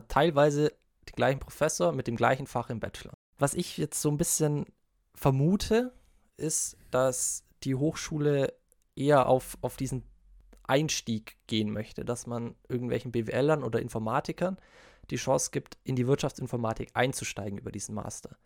teilweise 0.06 0.72
den 1.04 1.16
gleichen 1.16 1.40
Professor 1.40 1.92
mit 1.92 2.06
dem 2.06 2.16
gleichen 2.16 2.46
Fach 2.46 2.70
im 2.70 2.80
Bachelor. 2.80 3.14
Was 3.38 3.54
ich 3.54 3.76
jetzt 3.78 4.00
so 4.00 4.10
ein 4.10 4.16
bisschen 4.16 4.66
vermute, 5.14 5.92
ist, 6.36 6.76
dass 6.90 7.44
die 7.62 7.74
Hochschule 7.74 8.52
eher 8.96 9.28
auf, 9.28 9.58
auf 9.60 9.76
diesen 9.76 10.02
Einstieg 10.64 11.36
gehen 11.46 11.70
möchte, 11.70 12.04
dass 12.04 12.26
man 12.26 12.54
irgendwelchen 12.68 13.12
BWLern 13.12 13.62
oder 13.62 13.80
Informatikern 13.80 14.58
die 15.10 15.16
Chance 15.16 15.50
gibt, 15.52 15.76
in 15.84 15.96
die 15.96 16.06
Wirtschaftsinformatik 16.06 16.90
einzusteigen 16.94 17.58
über 17.58 17.70
diesen 17.70 17.94
Master. 17.94 18.36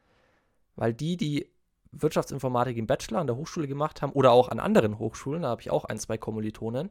Weil 0.74 0.92
die, 0.92 1.16
die 1.16 1.50
Wirtschaftsinformatik 1.92 2.76
im 2.76 2.86
Bachelor 2.86 3.20
an 3.20 3.26
der 3.26 3.36
Hochschule 3.36 3.68
gemacht 3.68 4.02
haben 4.02 4.12
oder 4.12 4.32
auch 4.32 4.48
an 4.48 4.58
anderen 4.58 4.98
Hochschulen, 4.98 5.42
da 5.42 5.48
habe 5.48 5.60
ich 5.60 5.70
auch 5.70 5.84
ein, 5.84 5.98
zwei 5.98 6.18
Kommilitonen, 6.18 6.90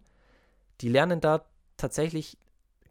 die 0.82 0.90
lernen 0.90 1.20
da 1.20 1.46
tatsächlich 1.76 2.38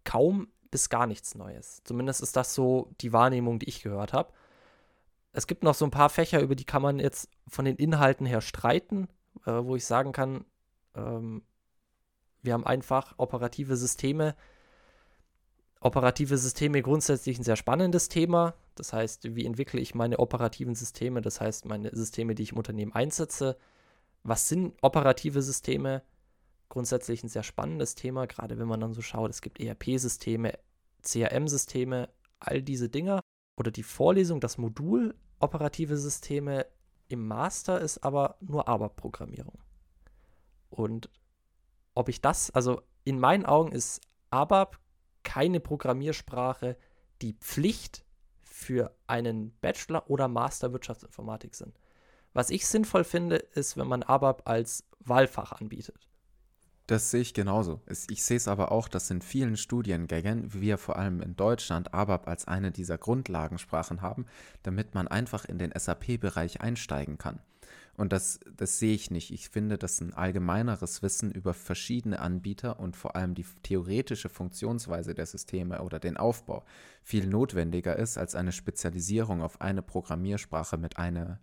kaum 0.05 0.49
bis 0.77 0.91
gar 0.91 1.07
nichts 1.07 1.35
Neues. 1.35 1.81
Zumindest 1.85 2.21
ist 2.21 2.37
das 2.37 2.53
so 2.53 2.91
die 3.01 3.15
Wahrnehmung, 3.15 3.59
die 3.59 3.69
ich 3.71 3.83
gehört 3.83 4.13
habe. 4.13 4.31
Es 5.33 5.47
gibt 5.47 5.63
noch 5.65 5.75
so 5.75 5.87
ein 5.87 5.91
paar 5.91 6.11
Fächer, 6.11 6.43
über 6.43 6.55
die 6.55 6.67
kann 6.67 6.83
man 6.83 6.99
jetzt 6.99 7.31
von 7.49 7.65
den 7.65 7.77
Inhalten 7.77 8.27
her 8.27 8.43
streiten, 8.43 9.09
äh, 9.47 9.53
wo 9.53 9.75
ich 9.75 9.87
sagen 9.87 10.13
kann, 10.13 10.45
ähm, 10.95 11.41
wir 12.43 12.53
haben 12.53 12.67
einfach 12.67 13.15
operative 13.17 13.75
Systeme. 13.79 14.37
Operative 15.81 16.37
Systeme 16.37 16.83
grundsätzlich 16.83 17.39
ein 17.39 17.45
sehr 17.45 17.57
spannendes 17.57 18.11
Thema. 18.11 18.53
Das 18.75 18.93
heißt, 18.93 19.35
wie 19.35 19.47
entwickle 19.47 19.81
ich 19.81 19.95
meine 19.95 20.19
operativen 20.19 20.75
Systeme? 20.75 21.23
Das 21.23 21.41
heißt, 21.41 21.65
meine 21.65 21.89
Systeme, 21.97 22.35
die 22.35 22.43
ich 22.43 22.53
im 22.53 22.59
Unternehmen 22.59 22.93
einsetze. 22.93 23.57
Was 24.25 24.47
sind 24.51 24.75
operative 24.83 25.41
Systeme? 25.41 26.03
Grundsätzlich 26.69 27.25
ein 27.25 27.29
sehr 27.29 27.45
spannendes 27.45 27.95
Thema, 27.95 28.27
gerade 28.27 28.59
wenn 28.59 28.69
man 28.69 28.81
dann 28.81 28.93
so 28.93 29.01
schaut, 29.01 29.31
es 29.31 29.41
gibt 29.41 29.59
ERP-Systeme, 29.59 30.59
CRM-Systeme, 31.07 32.09
all 32.41 32.63
diese 32.63 32.89
Dinge. 32.89 33.21
Oder 33.57 33.71
die 33.71 33.83
Vorlesung, 33.83 34.41
das 34.41 34.59
Modul 34.59 35.15
operative 35.39 35.97
Systeme 35.97 36.67
im 37.09 37.27
Master 37.27 37.81
ist 37.81 37.99
aber 38.05 38.37
nur 38.41 38.69
ABAP-Programmierung. 38.69 39.59
Und 40.71 41.09
ob 41.95 42.09
ich 42.09 42.21
das, 42.21 42.51
also 42.51 42.83
in 43.05 43.19
meinen 43.19 43.47
Augen 43.47 43.73
ist 43.73 44.01
ABAP 44.31 44.79
keine 45.23 45.61
Programmiersprache, 45.61 46.77
die 47.23 47.35
Pflicht 47.35 48.05
für 48.43 48.97
einen 49.07 49.57
Bachelor 49.61 50.11
oder 50.11 50.29
Master 50.29 50.73
Wirtschaftsinformatik 50.73 51.55
sind. 51.55 51.79
Was 52.33 52.51
ich 52.51 52.67
sinnvoll 52.67 53.05
finde, 53.05 53.37
ist, 53.37 53.77
wenn 53.77 53.87
man 53.87 54.03
ABAP 54.03 54.47
als 54.47 54.85
Wahlfach 55.01 55.53
anbietet. 55.53 56.09
Das 56.87 57.11
sehe 57.11 57.21
ich 57.23 57.35
genauso. 57.35 57.81
Ich 58.09 58.23
sehe 58.23 58.37
es 58.37 58.47
aber 58.47 58.71
auch, 58.71 58.87
dass 58.87 59.11
in 59.11 59.21
vielen 59.21 59.57
Studiengängen 59.57 60.53
wir 60.55 60.79
vor 60.79 60.97
allem 60.97 61.21
in 61.21 61.35
Deutschland 61.35 61.93
ABAP 61.93 62.29
als 62.29 62.47
eine 62.47 62.71
dieser 62.71 62.97
Grundlagensprachen 62.97 64.03
haben, 64.03 64.27
damit 64.63 64.95
man 64.95 65.09
einfach 65.09 65.45
in 65.45 65.59
den 65.59 65.73
SAP-Bereich 65.77 66.61
einsteigen 66.61 67.19
kann. 67.19 67.41
Und 67.97 68.13
das, 68.13 68.39
das 68.55 68.79
sehe 68.79 68.95
ich 68.95 69.11
nicht. 69.11 69.33
Ich 69.33 69.49
finde, 69.49 69.79
dass 69.79 70.01
ein 70.01 70.13
allgemeineres 70.13 71.03
Wissen 71.03 71.33
über 71.33 71.55
verschiedene 71.55 72.21
Anbieter 72.21 72.79
und 72.79 72.95
vor 72.95 73.17
allem 73.17 73.35
die 73.35 73.47
theoretische 73.63 74.29
Funktionsweise 74.29 75.15
der 75.15 75.27
Systeme 75.27 75.83
oder 75.83 75.99
den 75.99 76.17
Aufbau 76.17 76.65
viel 77.03 77.27
notwendiger 77.27 77.97
ist 77.97 78.19
als 78.19 78.35
eine 78.35 78.53
Spezialisierung 78.53 79.43
auf 79.43 79.61
eine 79.61 79.83
Programmiersprache 79.83 80.77
mit 80.77 80.99
einem 80.99 81.39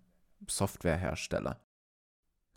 Softwarehersteller. 0.48 1.60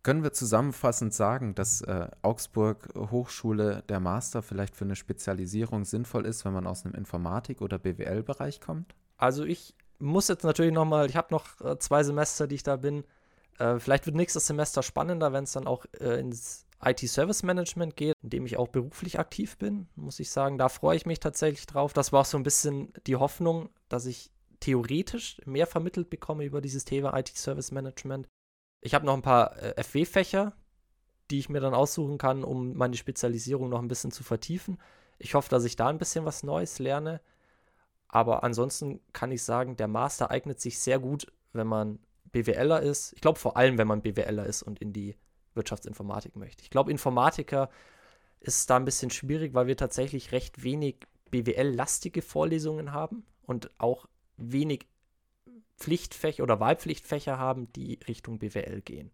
Können 0.06 0.22
wir 0.22 0.32
zusammenfassend 0.32 1.12
sagen, 1.12 1.56
dass 1.56 1.80
äh, 1.80 2.06
Augsburg 2.22 2.90
Hochschule 2.94 3.82
der 3.88 3.98
Master 3.98 4.40
vielleicht 4.40 4.76
für 4.76 4.84
eine 4.84 4.94
Spezialisierung 4.94 5.84
sinnvoll 5.84 6.26
ist, 6.26 6.44
wenn 6.44 6.52
man 6.52 6.68
aus 6.68 6.84
einem 6.84 6.94
Informatik- 6.94 7.60
oder 7.60 7.80
BWL-Bereich 7.80 8.60
kommt? 8.60 8.94
Also 9.16 9.42
ich 9.42 9.74
muss 9.98 10.28
jetzt 10.28 10.44
natürlich 10.44 10.72
noch 10.72 10.84
mal, 10.84 11.10
ich 11.10 11.16
habe 11.16 11.34
noch 11.34 11.60
äh, 11.60 11.76
zwei 11.80 12.04
Semester, 12.04 12.46
die 12.46 12.54
ich 12.54 12.62
da 12.62 12.76
bin. 12.76 13.02
Äh, 13.58 13.80
vielleicht 13.80 14.06
wird 14.06 14.14
nächstes 14.14 14.46
Semester 14.46 14.84
spannender, 14.84 15.32
wenn 15.32 15.42
es 15.42 15.50
dann 15.54 15.66
auch 15.66 15.86
äh, 15.98 16.20
ins 16.20 16.66
IT-Service-Management 16.84 17.96
geht, 17.96 18.14
in 18.22 18.30
dem 18.30 18.46
ich 18.46 18.58
auch 18.58 18.68
beruflich 18.68 19.18
aktiv 19.18 19.58
bin, 19.58 19.88
muss 19.96 20.20
ich 20.20 20.30
sagen. 20.30 20.56
Da 20.56 20.68
freue 20.68 20.96
ich 20.96 21.06
mich 21.06 21.18
tatsächlich 21.18 21.66
drauf. 21.66 21.92
Das 21.92 22.12
war 22.12 22.20
auch 22.20 22.26
so 22.26 22.36
ein 22.36 22.44
bisschen 22.44 22.92
die 23.08 23.16
Hoffnung, 23.16 23.70
dass 23.88 24.06
ich 24.06 24.30
theoretisch 24.60 25.40
mehr 25.46 25.66
vermittelt 25.66 26.10
bekomme 26.10 26.44
über 26.44 26.60
dieses 26.60 26.84
Thema 26.84 27.18
IT-Service-Management. 27.18 28.28
Ich 28.86 28.94
habe 28.94 29.04
noch 29.04 29.14
ein 29.14 29.22
paar 29.22 29.60
äh, 29.60 29.82
FW-Fächer, 29.82 30.52
die 31.32 31.40
ich 31.40 31.48
mir 31.48 31.58
dann 31.58 31.74
aussuchen 31.74 32.18
kann, 32.18 32.44
um 32.44 32.76
meine 32.76 32.96
Spezialisierung 32.96 33.68
noch 33.68 33.82
ein 33.82 33.88
bisschen 33.88 34.12
zu 34.12 34.22
vertiefen. 34.22 34.78
Ich 35.18 35.34
hoffe, 35.34 35.48
dass 35.48 35.64
ich 35.64 35.74
da 35.74 35.88
ein 35.88 35.98
bisschen 35.98 36.24
was 36.24 36.44
Neues 36.44 36.78
lerne. 36.78 37.20
Aber 38.06 38.44
ansonsten 38.44 39.00
kann 39.12 39.32
ich 39.32 39.42
sagen, 39.42 39.76
der 39.76 39.88
Master 39.88 40.30
eignet 40.30 40.60
sich 40.60 40.78
sehr 40.78 41.00
gut, 41.00 41.26
wenn 41.52 41.66
man 41.66 41.98
BWLer 42.30 42.80
ist. 42.80 43.12
Ich 43.14 43.20
glaube 43.20 43.40
vor 43.40 43.56
allem, 43.56 43.76
wenn 43.76 43.88
man 43.88 44.02
BWLer 44.02 44.46
ist 44.46 44.62
und 44.62 44.80
in 44.80 44.92
die 44.92 45.16
Wirtschaftsinformatik 45.54 46.36
möchte. 46.36 46.62
Ich 46.62 46.70
glaube, 46.70 46.92
Informatiker 46.92 47.70
ist 48.38 48.70
da 48.70 48.76
ein 48.76 48.84
bisschen 48.84 49.10
schwierig, 49.10 49.52
weil 49.52 49.66
wir 49.66 49.76
tatsächlich 49.76 50.30
recht 50.30 50.62
wenig 50.62 50.98
BWL-lastige 51.32 52.22
Vorlesungen 52.22 52.92
haben 52.92 53.24
und 53.42 53.68
auch 53.78 54.06
wenig 54.36 54.86
Pflichtfächer 55.76 56.42
oder 56.42 56.60
Wahlpflichtfächer 56.60 57.38
haben, 57.38 57.72
die 57.72 57.98
Richtung 58.08 58.38
BWL 58.38 58.80
gehen. 58.80 59.10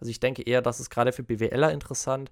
Also 0.00 0.10
ich 0.10 0.20
denke 0.20 0.42
eher, 0.42 0.62
das 0.62 0.80
ist 0.80 0.90
gerade 0.90 1.12
für 1.12 1.22
BWLer 1.22 1.72
interessant, 1.72 2.30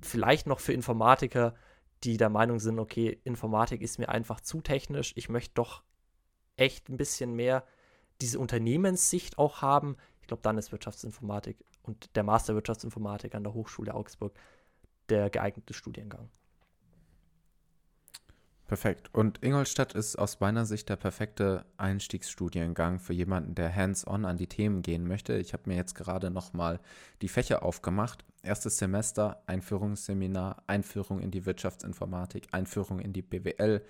vielleicht 0.00 0.46
noch 0.46 0.60
für 0.60 0.72
Informatiker, 0.72 1.54
die 2.02 2.16
der 2.16 2.30
Meinung 2.30 2.58
sind, 2.58 2.78
okay, 2.78 3.20
Informatik 3.24 3.82
ist 3.82 3.98
mir 3.98 4.08
einfach 4.08 4.40
zu 4.40 4.60
technisch, 4.60 5.12
ich 5.16 5.28
möchte 5.28 5.54
doch 5.54 5.82
echt 6.56 6.88
ein 6.88 6.96
bisschen 6.96 7.34
mehr 7.34 7.64
diese 8.20 8.38
Unternehmenssicht 8.38 9.38
auch 9.38 9.62
haben. 9.62 9.96
Ich 10.20 10.26
glaube, 10.26 10.42
dann 10.42 10.58
ist 10.58 10.72
Wirtschaftsinformatik 10.72 11.64
und 11.82 12.14
der 12.16 12.22
Master 12.22 12.54
Wirtschaftsinformatik 12.54 13.34
an 13.34 13.44
der 13.44 13.54
Hochschule 13.54 13.94
Augsburg 13.94 14.32
der 15.08 15.30
geeignete 15.30 15.74
Studiengang. 15.74 16.30
Perfekt. 18.72 19.10
Und 19.12 19.44
Ingolstadt 19.44 19.92
ist 19.92 20.16
aus 20.16 20.40
meiner 20.40 20.64
Sicht 20.64 20.88
der 20.88 20.96
perfekte 20.96 21.66
Einstiegsstudiengang 21.76 23.00
für 23.00 23.12
jemanden, 23.12 23.54
der 23.54 23.76
hands-on 23.76 24.24
an 24.24 24.38
die 24.38 24.46
Themen 24.46 24.80
gehen 24.80 25.06
möchte. 25.06 25.36
Ich 25.36 25.52
habe 25.52 25.64
mir 25.66 25.76
jetzt 25.76 25.94
gerade 25.94 26.30
nochmal 26.30 26.80
die 27.20 27.28
Fächer 27.28 27.64
aufgemacht. 27.64 28.24
Erstes 28.42 28.78
Semester, 28.78 29.42
Einführungsseminar, 29.44 30.62
Einführung 30.68 31.20
in 31.20 31.30
die 31.30 31.44
Wirtschaftsinformatik, 31.44 32.48
Einführung 32.52 32.98
in 32.98 33.12
die 33.12 33.20
BWL, 33.20 33.84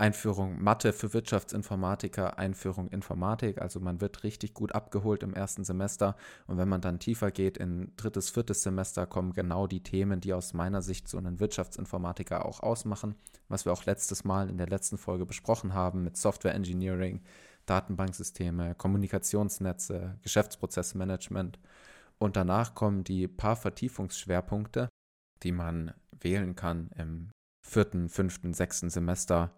Einführung 0.00 0.62
Mathe 0.62 0.94
für 0.94 1.12
Wirtschaftsinformatiker, 1.12 2.38
Einführung 2.38 2.88
Informatik. 2.88 3.60
Also 3.60 3.80
man 3.80 4.00
wird 4.00 4.24
richtig 4.24 4.54
gut 4.54 4.72
abgeholt 4.72 5.22
im 5.22 5.34
ersten 5.34 5.62
Semester. 5.62 6.16
Und 6.46 6.56
wenn 6.56 6.70
man 6.70 6.80
dann 6.80 6.98
tiefer 6.98 7.30
geht 7.30 7.58
in 7.58 7.92
drittes, 7.96 8.30
viertes 8.30 8.62
Semester, 8.62 9.06
kommen 9.06 9.34
genau 9.34 9.66
die 9.66 9.82
Themen, 9.82 10.22
die 10.22 10.32
aus 10.32 10.54
meiner 10.54 10.80
Sicht 10.80 11.06
so 11.06 11.18
einen 11.18 11.38
Wirtschaftsinformatiker 11.38 12.46
auch 12.46 12.60
ausmachen, 12.60 13.14
was 13.48 13.66
wir 13.66 13.72
auch 13.72 13.84
letztes 13.84 14.24
Mal 14.24 14.48
in 14.48 14.56
der 14.56 14.68
letzten 14.68 14.96
Folge 14.96 15.26
besprochen 15.26 15.74
haben 15.74 16.02
mit 16.02 16.16
Software 16.16 16.54
Engineering, 16.54 17.20
Datenbanksysteme, 17.66 18.74
Kommunikationsnetze, 18.76 20.18
Geschäftsprozessmanagement. 20.22 21.58
Und 22.18 22.36
danach 22.36 22.74
kommen 22.74 23.04
die 23.04 23.28
paar 23.28 23.56
Vertiefungsschwerpunkte, 23.56 24.88
die 25.42 25.52
man 25.52 25.92
wählen 26.18 26.56
kann 26.56 26.88
im 26.96 27.30
vierten, 27.62 28.08
fünften, 28.08 28.54
sechsten 28.54 28.88
Semester 28.88 29.52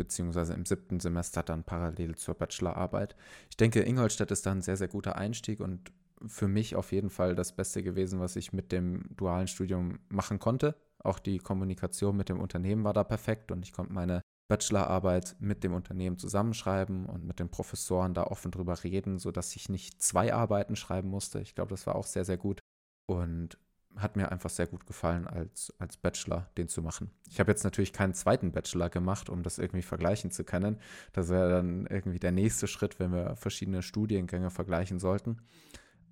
beziehungsweise 0.00 0.54
im 0.54 0.64
siebten 0.64 0.98
Semester 0.98 1.42
dann 1.42 1.62
parallel 1.62 2.14
zur 2.14 2.34
Bachelorarbeit. 2.34 3.14
Ich 3.50 3.58
denke, 3.58 3.82
Ingolstadt 3.82 4.30
ist 4.30 4.46
da 4.46 4.52
ein 4.52 4.62
sehr, 4.62 4.78
sehr 4.78 4.88
guter 4.88 5.16
Einstieg 5.16 5.60
und 5.60 5.92
für 6.26 6.48
mich 6.48 6.74
auf 6.74 6.90
jeden 6.90 7.10
Fall 7.10 7.34
das 7.34 7.52
Beste 7.52 7.82
gewesen, 7.82 8.18
was 8.18 8.36
ich 8.36 8.54
mit 8.54 8.72
dem 8.72 9.04
dualen 9.16 9.46
Studium 9.46 9.98
machen 10.08 10.38
konnte. 10.38 10.74
Auch 11.04 11.18
die 11.18 11.38
Kommunikation 11.38 12.16
mit 12.16 12.30
dem 12.30 12.40
Unternehmen 12.40 12.82
war 12.82 12.94
da 12.94 13.04
perfekt 13.04 13.52
und 13.52 13.62
ich 13.62 13.74
konnte 13.74 13.92
meine 13.92 14.22
Bachelorarbeit 14.48 15.36
mit 15.38 15.62
dem 15.64 15.74
Unternehmen 15.74 16.16
zusammenschreiben 16.16 17.04
und 17.06 17.24
mit 17.24 17.38
den 17.38 17.50
Professoren 17.50 18.14
da 18.14 18.24
offen 18.24 18.50
drüber 18.50 18.82
reden, 18.82 19.18
sodass 19.18 19.54
ich 19.54 19.68
nicht 19.68 20.02
zwei 20.02 20.32
Arbeiten 20.32 20.76
schreiben 20.76 21.08
musste. 21.08 21.40
Ich 21.40 21.54
glaube, 21.54 21.70
das 21.70 21.86
war 21.86 21.94
auch 21.94 22.06
sehr, 22.06 22.24
sehr 22.24 22.38
gut. 22.38 22.60
Und 23.06 23.58
hat 23.96 24.16
mir 24.16 24.30
einfach 24.30 24.50
sehr 24.50 24.66
gut 24.66 24.86
gefallen, 24.86 25.26
als, 25.26 25.74
als 25.78 25.96
Bachelor 25.96 26.48
den 26.56 26.68
zu 26.68 26.82
machen. 26.82 27.10
Ich 27.28 27.40
habe 27.40 27.50
jetzt 27.50 27.64
natürlich 27.64 27.92
keinen 27.92 28.14
zweiten 28.14 28.52
Bachelor 28.52 28.88
gemacht, 28.88 29.28
um 29.28 29.42
das 29.42 29.58
irgendwie 29.58 29.82
vergleichen 29.82 30.30
zu 30.30 30.44
können. 30.44 30.78
Das 31.12 31.28
wäre 31.28 31.50
dann 31.50 31.86
irgendwie 31.86 32.18
der 32.18 32.32
nächste 32.32 32.66
Schritt, 32.66 32.98
wenn 33.00 33.12
wir 33.12 33.36
verschiedene 33.36 33.82
Studiengänge 33.82 34.50
vergleichen 34.50 34.98
sollten. 34.98 35.38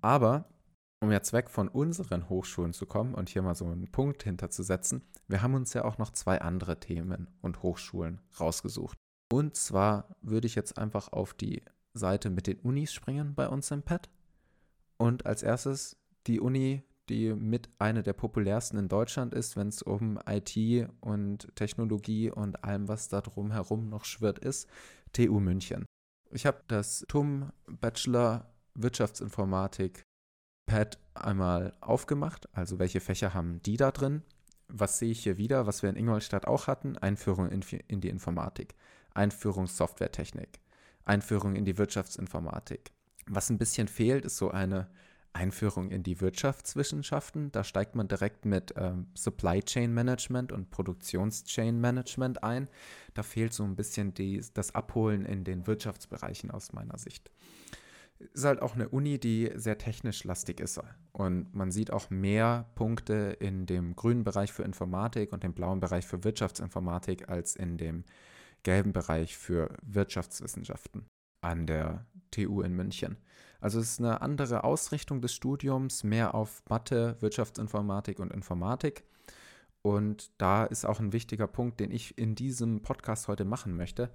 Aber 0.01 0.49
um 1.01 1.11
jetzt 1.11 1.31
weg 1.31 1.49
von 1.49 1.69
unseren 1.69 2.27
Hochschulen 2.29 2.73
zu 2.73 2.85
kommen 2.85 3.15
und 3.15 3.29
hier 3.29 3.41
mal 3.41 3.55
so 3.55 3.65
einen 3.65 3.89
Punkt 3.89 4.23
hinterzusetzen, 4.23 5.01
wir 5.27 5.41
haben 5.41 5.53
uns 5.53 5.73
ja 5.73 5.85
auch 5.85 5.97
noch 5.97 6.11
zwei 6.11 6.41
andere 6.41 6.79
Themen 6.79 7.27
und 7.41 7.63
Hochschulen 7.63 8.21
rausgesucht. 8.39 8.97
Und 9.31 9.55
zwar 9.55 10.15
würde 10.21 10.47
ich 10.47 10.55
jetzt 10.55 10.77
einfach 10.77 11.13
auf 11.13 11.33
die 11.33 11.63
Seite 11.93 12.29
mit 12.29 12.47
den 12.47 12.59
Unis 12.59 12.93
springen 12.93 13.35
bei 13.35 13.47
uns 13.47 13.71
im 13.71 13.83
Pad. 13.83 14.09
Und 14.97 15.25
als 15.25 15.43
erstes 15.43 15.97
die 16.27 16.39
Uni 16.39 16.83
die 17.09 17.33
mit 17.33 17.69
einer 17.79 18.03
der 18.03 18.13
populärsten 18.13 18.77
in 18.77 18.87
Deutschland 18.87 19.33
ist, 19.33 19.57
wenn 19.57 19.67
es 19.67 19.81
um 19.81 20.19
IT 20.27 20.87
und 21.01 21.53
Technologie 21.55 22.31
und 22.31 22.63
allem, 22.63 22.87
was 22.87 23.09
da 23.09 23.21
drumherum 23.21 23.89
noch 23.89 24.05
schwirrt, 24.05 24.39
ist, 24.39 24.69
TU 25.13 25.39
München. 25.39 25.85
Ich 26.31 26.45
habe 26.45 26.61
das 26.67 27.05
TUM 27.07 27.51
Bachelor 27.67 28.53
Wirtschaftsinformatik 28.75 30.03
Pad 30.67 30.99
einmal 31.15 31.73
aufgemacht, 31.81 32.47
also 32.53 32.77
welche 32.77 32.99
Fächer 32.99 33.33
haben 33.33 33.61
die 33.63 33.75
da 33.75 33.91
drin? 33.91 34.21
Was 34.67 34.99
sehe 34.99 35.09
ich 35.09 35.23
hier 35.23 35.37
wieder, 35.37 35.65
was 35.65 35.81
wir 35.81 35.89
in 35.89 35.95
Ingolstadt 35.95 36.45
auch 36.45 36.67
hatten? 36.67 36.95
Einführung 36.95 37.49
in, 37.49 37.63
in 37.87 38.01
die 38.01 38.09
Informatik, 38.09 38.75
Einführung 39.15 39.65
Softwaretechnik, 39.65 40.59
Einführung 41.05 41.55
in 41.55 41.65
die 41.65 41.79
Wirtschaftsinformatik. 41.79 42.91
Was 43.25 43.49
ein 43.49 43.57
bisschen 43.57 43.87
fehlt, 43.87 44.25
ist 44.25 44.37
so 44.37 44.51
eine 44.51 44.87
Einführung 45.33 45.91
in 45.91 46.03
die 46.03 46.21
Wirtschaftswissenschaften. 46.21 47.51
Da 47.51 47.63
steigt 47.63 47.95
man 47.95 48.07
direkt 48.07 48.45
mit 48.45 48.73
ähm, 48.77 49.07
Supply 49.15 49.61
Chain 49.61 49.93
Management 49.93 50.51
und 50.51 50.71
Produktionschain 50.71 51.79
Management 51.79 52.43
ein. 52.43 52.67
Da 53.13 53.23
fehlt 53.23 53.53
so 53.53 53.63
ein 53.63 53.75
bisschen 53.75 54.13
die, 54.13 54.43
das 54.53 54.73
Abholen 54.75 55.25
in 55.25 55.43
den 55.43 55.67
Wirtschaftsbereichen 55.67 56.51
aus 56.51 56.73
meiner 56.73 56.97
Sicht. 56.97 57.31
ist 58.19 58.43
halt 58.43 58.61
auch 58.61 58.75
eine 58.75 58.89
Uni, 58.89 59.19
die 59.19 59.51
sehr 59.55 59.77
technisch 59.77 60.23
lastig 60.23 60.59
ist. 60.59 60.79
Und 61.11 61.53
man 61.53 61.71
sieht 61.71 61.91
auch 61.91 62.09
mehr 62.09 62.69
Punkte 62.75 63.37
in 63.39 63.65
dem 63.65 63.95
grünen 63.95 64.23
Bereich 64.23 64.51
für 64.51 64.63
Informatik 64.63 65.31
und 65.31 65.43
dem 65.43 65.53
blauen 65.53 65.79
Bereich 65.79 66.05
für 66.05 66.23
Wirtschaftsinformatik 66.23 67.29
als 67.29 67.55
in 67.55 67.77
dem 67.77 68.03
gelben 68.63 68.93
Bereich 68.93 69.37
für 69.37 69.69
Wirtschaftswissenschaften 69.83 71.05
an 71.41 71.65
der 71.65 72.05
TU 72.31 72.61
in 72.61 72.73
München. 72.73 73.17
Also 73.59 73.79
es 73.79 73.91
ist 73.91 73.99
eine 73.99 74.21
andere 74.21 74.63
Ausrichtung 74.63 75.21
des 75.21 75.33
Studiums, 75.33 76.03
mehr 76.03 76.33
auf 76.33 76.63
Mathe, 76.69 77.17
Wirtschaftsinformatik 77.19 78.19
und 78.19 78.31
Informatik. 78.31 79.03
Und 79.81 80.31
da 80.37 80.65
ist 80.65 80.85
auch 80.85 80.99
ein 80.99 81.13
wichtiger 81.13 81.47
Punkt, 81.47 81.79
den 81.79 81.91
ich 81.91 82.17
in 82.17 82.35
diesem 82.35 82.81
Podcast 82.81 83.27
heute 83.27 83.45
machen 83.45 83.75
möchte. 83.75 84.11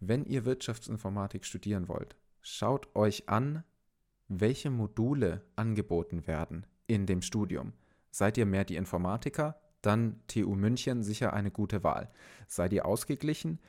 Wenn 0.00 0.24
ihr 0.24 0.44
Wirtschaftsinformatik 0.44 1.44
studieren 1.44 1.88
wollt, 1.88 2.16
schaut 2.42 2.94
euch 2.94 3.28
an, 3.28 3.64
welche 4.28 4.70
Module 4.70 5.42
angeboten 5.56 6.26
werden 6.26 6.66
in 6.86 7.06
dem 7.06 7.22
Studium. 7.22 7.72
Seid 8.10 8.38
ihr 8.38 8.46
mehr 8.46 8.64
die 8.64 8.76
Informatiker, 8.76 9.60
dann 9.82 10.20
TU 10.26 10.54
München 10.54 11.02
sicher 11.02 11.32
eine 11.32 11.50
gute 11.50 11.84
Wahl. 11.84 12.10
Seid 12.48 12.72
ihr 12.72 12.86
ausgeglichen, 12.86 13.60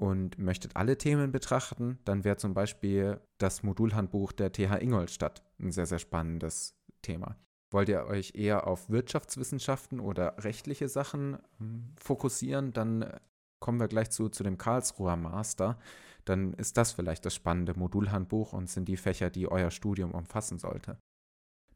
und 0.00 0.38
möchtet 0.38 0.76
alle 0.76 0.96
Themen 0.96 1.30
betrachten, 1.30 1.98
dann 2.06 2.24
wäre 2.24 2.38
zum 2.38 2.54
Beispiel 2.54 3.20
das 3.36 3.62
Modulhandbuch 3.62 4.32
der 4.32 4.50
TH 4.50 4.80
Ingolstadt 4.80 5.42
ein 5.60 5.72
sehr, 5.72 5.84
sehr 5.84 5.98
spannendes 5.98 6.74
Thema. 7.02 7.36
Wollt 7.70 7.90
ihr 7.90 8.06
euch 8.06 8.32
eher 8.34 8.66
auf 8.66 8.88
Wirtschaftswissenschaften 8.88 10.00
oder 10.00 10.42
rechtliche 10.42 10.88
Sachen 10.88 11.36
hm, 11.58 11.92
fokussieren, 12.00 12.72
dann 12.72 13.12
kommen 13.60 13.78
wir 13.78 13.88
gleich 13.88 14.10
zu, 14.10 14.30
zu 14.30 14.42
dem 14.42 14.56
Karlsruher 14.56 15.16
Master. 15.16 15.78
Dann 16.24 16.54
ist 16.54 16.78
das 16.78 16.92
vielleicht 16.92 17.26
das 17.26 17.34
spannende 17.34 17.74
Modulhandbuch 17.78 18.54
und 18.54 18.70
sind 18.70 18.88
die 18.88 18.96
Fächer, 18.96 19.28
die 19.28 19.48
euer 19.48 19.70
Studium 19.70 20.12
umfassen 20.12 20.58
sollte. 20.58 20.98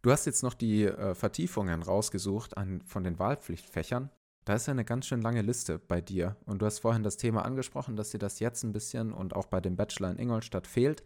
Du 0.00 0.10
hast 0.10 0.24
jetzt 0.24 0.42
noch 0.42 0.54
die 0.54 0.84
äh, 0.84 1.14
Vertiefungen 1.14 1.82
rausgesucht 1.82 2.56
an, 2.56 2.80
von 2.82 3.04
den 3.04 3.18
Wahlpflichtfächern. 3.18 4.10
Da 4.44 4.54
ist 4.54 4.66
ja 4.66 4.72
eine 4.72 4.84
ganz 4.84 5.06
schön 5.06 5.22
lange 5.22 5.42
Liste 5.42 5.78
bei 5.78 6.00
dir. 6.00 6.36
Und 6.44 6.60
du 6.60 6.66
hast 6.66 6.80
vorhin 6.80 7.02
das 7.02 7.16
Thema 7.16 7.44
angesprochen, 7.44 7.96
dass 7.96 8.10
dir 8.10 8.18
das 8.18 8.40
jetzt 8.40 8.62
ein 8.62 8.72
bisschen 8.72 9.12
und 9.12 9.34
auch 9.34 9.46
bei 9.46 9.60
dem 9.60 9.76
Bachelor 9.76 10.10
in 10.10 10.18
Ingolstadt 10.18 10.66
fehlt 10.66 11.02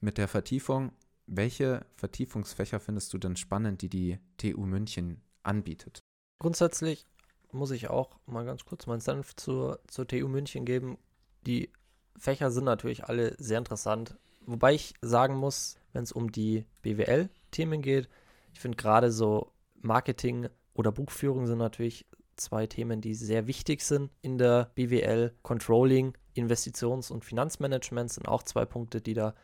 mit 0.00 0.18
der 0.18 0.26
Vertiefung. 0.28 0.92
Welche 1.26 1.86
Vertiefungsfächer 1.94 2.80
findest 2.80 3.12
du 3.12 3.18
denn 3.18 3.36
spannend, 3.36 3.82
die 3.82 3.88
die 3.88 4.18
TU 4.36 4.66
München 4.66 5.22
anbietet? 5.44 6.00
Grundsätzlich 6.40 7.06
muss 7.52 7.70
ich 7.70 7.88
auch 7.88 8.18
mal 8.26 8.44
ganz 8.44 8.64
kurz 8.64 8.86
meinen 8.86 9.00
Senf 9.00 9.36
zur, 9.36 9.80
zur 9.86 10.08
TU 10.08 10.26
München 10.26 10.64
geben. 10.64 10.98
Die 11.46 11.70
Fächer 12.16 12.50
sind 12.50 12.64
natürlich 12.64 13.04
alle 13.04 13.36
sehr 13.38 13.58
interessant. 13.58 14.18
Wobei 14.46 14.74
ich 14.74 14.94
sagen 15.00 15.36
muss, 15.36 15.76
wenn 15.92 16.02
es 16.02 16.12
um 16.12 16.32
die 16.32 16.66
BWL-Themen 16.82 17.82
geht, 17.82 18.08
ich 18.52 18.60
finde 18.60 18.76
gerade 18.76 19.12
so 19.12 19.52
Marketing 19.80 20.48
oder 20.74 20.90
Buchführung 20.90 21.46
sind 21.46 21.58
natürlich 21.58 22.06
zwei 22.40 22.66
Themen, 22.66 23.00
die 23.00 23.14
sehr 23.14 23.46
wichtig 23.46 23.82
sind 23.82 24.10
in 24.22 24.38
der 24.38 24.70
BWL. 24.74 25.34
Controlling, 25.42 26.14
Investitions- 26.34 27.10
und 27.10 27.24
Finanzmanagement 27.24 28.10
sind 28.12 28.26
auch 28.26 28.42
zwei 28.42 28.64
Punkte, 28.64 29.00
die 29.00 29.14
da 29.14 29.34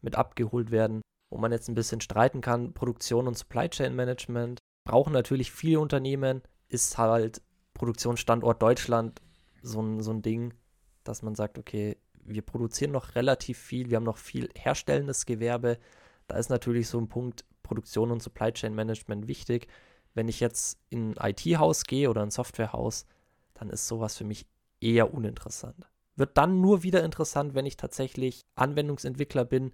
mit 0.00 0.16
abgeholt 0.16 0.70
werden. 0.70 1.02
Wo 1.30 1.38
man 1.38 1.52
jetzt 1.52 1.68
ein 1.68 1.74
bisschen 1.74 2.00
streiten 2.00 2.40
kann, 2.40 2.74
Produktion 2.74 3.26
und 3.26 3.38
Supply 3.38 3.68
Chain 3.68 3.94
Management 3.96 4.58
brauchen 4.84 5.12
natürlich 5.12 5.50
viele 5.50 5.80
Unternehmen, 5.80 6.42
ist 6.68 6.98
halt 6.98 7.40
Produktionsstandort 7.74 8.60
Deutschland 8.60 9.22
so 9.62 9.80
ein, 9.80 10.00
so 10.00 10.10
ein 10.10 10.22
Ding, 10.22 10.54
dass 11.04 11.22
man 11.22 11.34
sagt, 11.34 11.58
okay, 11.58 11.96
wir 12.14 12.42
produzieren 12.42 12.92
noch 12.92 13.14
relativ 13.14 13.58
viel, 13.58 13.90
wir 13.90 13.96
haben 13.96 14.04
noch 14.04 14.18
viel 14.18 14.48
herstellendes 14.54 15.26
Gewerbe. 15.26 15.78
Da 16.28 16.36
ist 16.36 16.50
natürlich 16.50 16.88
so 16.88 16.98
ein 16.98 17.08
Punkt 17.08 17.44
Produktion 17.62 18.10
und 18.10 18.22
Supply 18.22 18.52
Chain 18.52 18.74
Management 18.74 19.28
wichtig 19.28 19.68
wenn 20.14 20.28
ich 20.28 20.40
jetzt 20.40 20.78
in 20.90 21.16
ein 21.18 21.30
IT-Haus 21.30 21.84
gehe 21.84 22.10
oder 22.10 22.22
ein 22.22 22.30
Softwarehaus, 22.30 23.06
dann 23.54 23.70
ist 23.70 23.86
sowas 23.86 24.16
für 24.16 24.24
mich 24.24 24.46
eher 24.80 25.14
uninteressant. 25.14 25.88
Wird 26.16 26.36
dann 26.36 26.60
nur 26.60 26.82
wieder 26.82 27.04
interessant, 27.04 27.54
wenn 27.54 27.66
ich 27.66 27.76
tatsächlich 27.76 28.44
Anwendungsentwickler 28.54 29.44
bin 29.44 29.72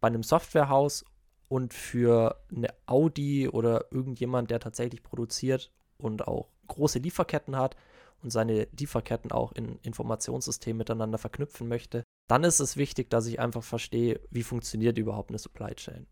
bei 0.00 0.08
einem 0.08 0.22
Softwarehaus 0.22 1.04
und 1.48 1.74
für 1.74 2.40
eine 2.54 2.68
Audi 2.86 3.48
oder 3.48 3.86
irgendjemand, 3.90 4.50
der 4.50 4.60
tatsächlich 4.60 5.02
produziert 5.02 5.72
und 5.98 6.28
auch 6.28 6.48
große 6.68 6.98
Lieferketten 6.98 7.56
hat 7.56 7.76
und 8.22 8.30
seine 8.30 8.68
Lieferketten 8.78 9.32
auch 9.32 9.52
in 9.52 9.78
Informationssystemen 9.82 10.78
miteinander 10.78 11.18
verknüpfen 11.18 11.68
möchte, 11.68 12.04
dann 12.28 12.44
ist 12.44 12.60
es 12.60 12.76
wichtig, 12.76 13.10
dass 13.10 13.26
ich 13.26 13.40
einfach 13.40 13.62
verstehe, 13.62 14.20
wie 14.30 14.42
funktioniert 14.42 14.98
überhaupt 14.98 15.30
eine 15.30 15.38
Supply 15.38 15.74
Chain. 15.74 16.06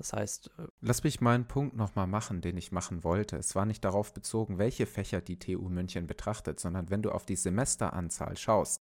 Das 0.00 0.14
heißt. 0.14 0.50
Äh, 0.58 0.68
Lass 0.80 1.04
mich 1.04 1.20
meinen 1.20 1.46
Punkt 1.46 1.76
nochmal 1.76 2.06
machen, 2.06 2.40
den 2.40 2.56
ich 2.56 2.72
machen 2.72 3.04
wollte. 3.04 3.36
Es 3.36 3.54
war 3.54 3.66
nicht 3.66 3.84
darauf 3.84 4.14
bezogen, 4.14 4.56
welche 4.56 4.86
Fächer 4.86 5.20
die 5.20 5.38
TU 5.38 5.68
München 5.68 6.06
betrachtet, 6.06 6.58
sondern 6.58 6.88
wenn 6.88 7.02
du 7.02 7.12
auf 7.12 7.26
die 7.26 7.36
Semesteranzahl 7.36 8.38
schaust, 8.38 8.80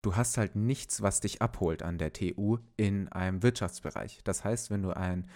du 0.00 0.16
hast 0.16 0.38
halt 0.38 0.56
nichts, 0.56 1.02
was 1.02 1.20
dich 1.20 1.42
abholt 1.42 1.82
an 1.82 1.98
der 1.98 2.14
TU 2.14 2.60
in 2.78 3.08
einem 3.08 3.42
Wirtschaftsbereich. 3.42 4.22
Das 4.24 4.42
heißt, 4.42 4.70
wenn 4.70 4.82
du 4.82 4.96
ein 4.96 5.28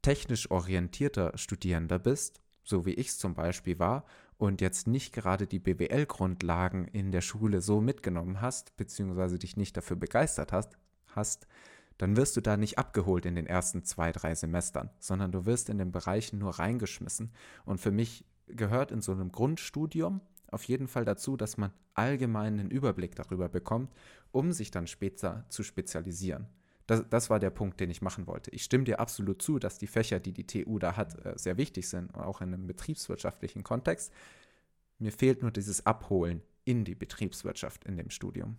technisch 0.00 0.48
orientierter 0.52 1.36
Studierender 1.36 1.98
bist, 1.98 2.40
so 2.62 2.86
wie 2.86 2.94
ich 2.94 3.08
es 3.08 3.18
zum 3.18 3.34
Beispiel 3.34 3.80
war, 3.80 4.04
und 4.36 4.60
jetzt 4.60 4.86
nicht 4.86 5.12
gerade 5.12 5.48
die 5.48 5.58
BWL-Grundlagen 5.58 6.86
in 6.86 7.10
der 7.10 7.22
Schule 7.22 7.60
so 7.60 7.80
mitgenommen 7.80 8.40
hast, 8.40 8.76
beziehungsweise 8.76 9.40
dich 9.40 9.56
nicht 9.56 9.76
dafür 9.76 9.96
begeistert 9.96 10.52
hast, 10.52 10.78
hast 11.08 11.48
dann 11.98 12.16
wirst 12.16 12.36
du 12.36 12.40
da 12.40 12.56
nicht 12.56 12.78
abgeholt 12.78 13.26
in 13.26 13.34
den 13.34 13.46
ersten 13.46 13.84
zwei, 13.84 14.12
drei 14.12 14.34
Semestern, 14.34 14.90
sondern 15.00 15.32
du 15.32 15.46
wirst 15.46 15.68
in 15.68 15.78
den 15.78 15.92
Bereichen 15.92 16.38
nur 16.38 16.58
reingeschmissen. 16.58 17.32
Und 17.64 17.80
für 17.80 17.90
mich 17.90 18.24
gehört 18.46 18.92
in 18.92 19.02
so 19.02 19.12
einem 19.12 19.30
Grundstudium 19.30 20.20
auf 20.50 20.64
jeden 20.64 20.88
Fall 20.88 21.04
dazu, 21.04 21.36
dass 21.36 21.58
man 21.58 21.72
allgemeinen 21.94 22.70
Überblick 22.70 23.14
darüber 23.16 23.48
bekommt, 23.48 23.92
um 24.30 24.52
sich 24.52 24.70
dann 24.70 24.86
später 24.86 25.44
zu 25.48 25.62
spezialisieren. 25.62 26.46
Das, 26.86 27.04
das, 27.10 27.28
war 27.28 27.38
der 27.38 27.50
Punkt, 27.50 27.80
den 27.80 27.90
ich 27.90 28.00
machen 28.00 28.26
wollte. 28.26 28.50
Ich 28.52 28.64
stimme 28.64 28.84
dir 28.84 28.98
absolut 28.98 29.42
zu, 29.42 29.58
dass 29.58 29.76
die 29.76 29.86
Fächer, 29.86 30.20
die 30.20 30.32
die 30.32 30.46
TU 30.46 30.78
da 30.78 30.96
hat, 30.96 31.22
äh, 31.26 31.34
sehr 31.36 31.58
wichtig 31.58 31.86
sind, 31.86 32.14
auch 32.14 32.40
in 32.40 32.54
einem 32.54 32.66
betriebswirtschaftlichen 32.66 33.62
Kontext. 33.62 34.10
Mir 34.98 35.12
fehlt 35.12 35.42
nur 35.42 35.50
dieses 35.50 35.84
Abholen 35.84 36.40
in 36.64 36.84
die 36.84 36.94
Betriebswirtschaft 36.94 37.84
in 37.84 37.98
dem 37.98 38.08
Studium. 38.08 38.56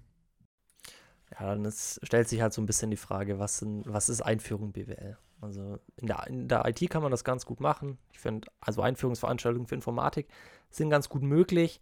Ja, 1.32 1.48
dann 1.48 1.66
ist, 1.66 2.00
stellt 2.04 2.28
sich 2.28 2.42
halt 2.42 2.54
so 2.54 2.62
ein 2.62 2.66
bisschen 2.66 2.92
die 2.92 2.98
Frage, 2.98 3.40
was, 3.40 3.60
sind, 3.60 3.84
was 3.88 4.10
ist 4.10 4.22
Einführung 4.22 4.72
BWL? 4.72 5.18
Also 5.42 5.80
in 5.98 6.08
der, 6.08 6.28
in 6.28 6.48
der 6.48 6.66
IT 6.66 6.90
kann 6.90 7.02
man 7.02 7.12
das 7.12 7.24
ganz 7.24 7.46
gut 7.46 7.60
machen. 7.60 7.98
Ich 8.12 8.20
finde, 8.20 8.48
also 8.60 8.82
Einführungsveranstaltungen 8.82 9.68
für 9.68 9.76
Informatik 9.76 10.28
sind 10.70 10.90
ganz 10.90 11.08
gut 11.08 11.22
möglich. 11.22 11.80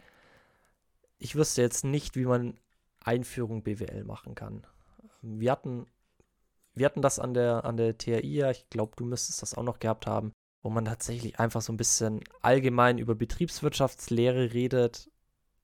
Ich 1.17 1.35
wüsste 1.35 1.61
jetzt 1.61 1.83
nicht, 1.83 2.15
wie 2.15 2.25
man 2.25 2.59
Einführung 3.03 3.63
BWL 3.63 4.03
machen 4.03 4.35
kann. 4.35 4.67
Wir 5.21 5.51
hatten, 5.51 5.87
wir 6.75 6.85
hatten 6.85 7.01
das 7.01 7.19
an 7.19 7.33
der, 7.33 7.65
an 7.65 7.77
der 7.77 7.95
ja, 8.25 8.51
ich 8.51 8.69
glaube, 8.69 8.93
du 8.95 9.05
müsstest 9.05 9.41
das 9.41 9.55
auch 9.55 9.63
noch 9.63 9.79
gehabt 9.79 10.05
haben, 10.05 10.33
wo 10.61 10.69
man 10.69 10.85
tatsächlich 10.85 11.39
einfach 11.39 11.61
so 11.61 11.73
ein 11.73 11.77
bisschen 11.77 12.21
allgemein 12.41 12.97
über 12.99 13.15
Betriebswirtschaftslehre 13.15 14.53
redet. 14.53 15.09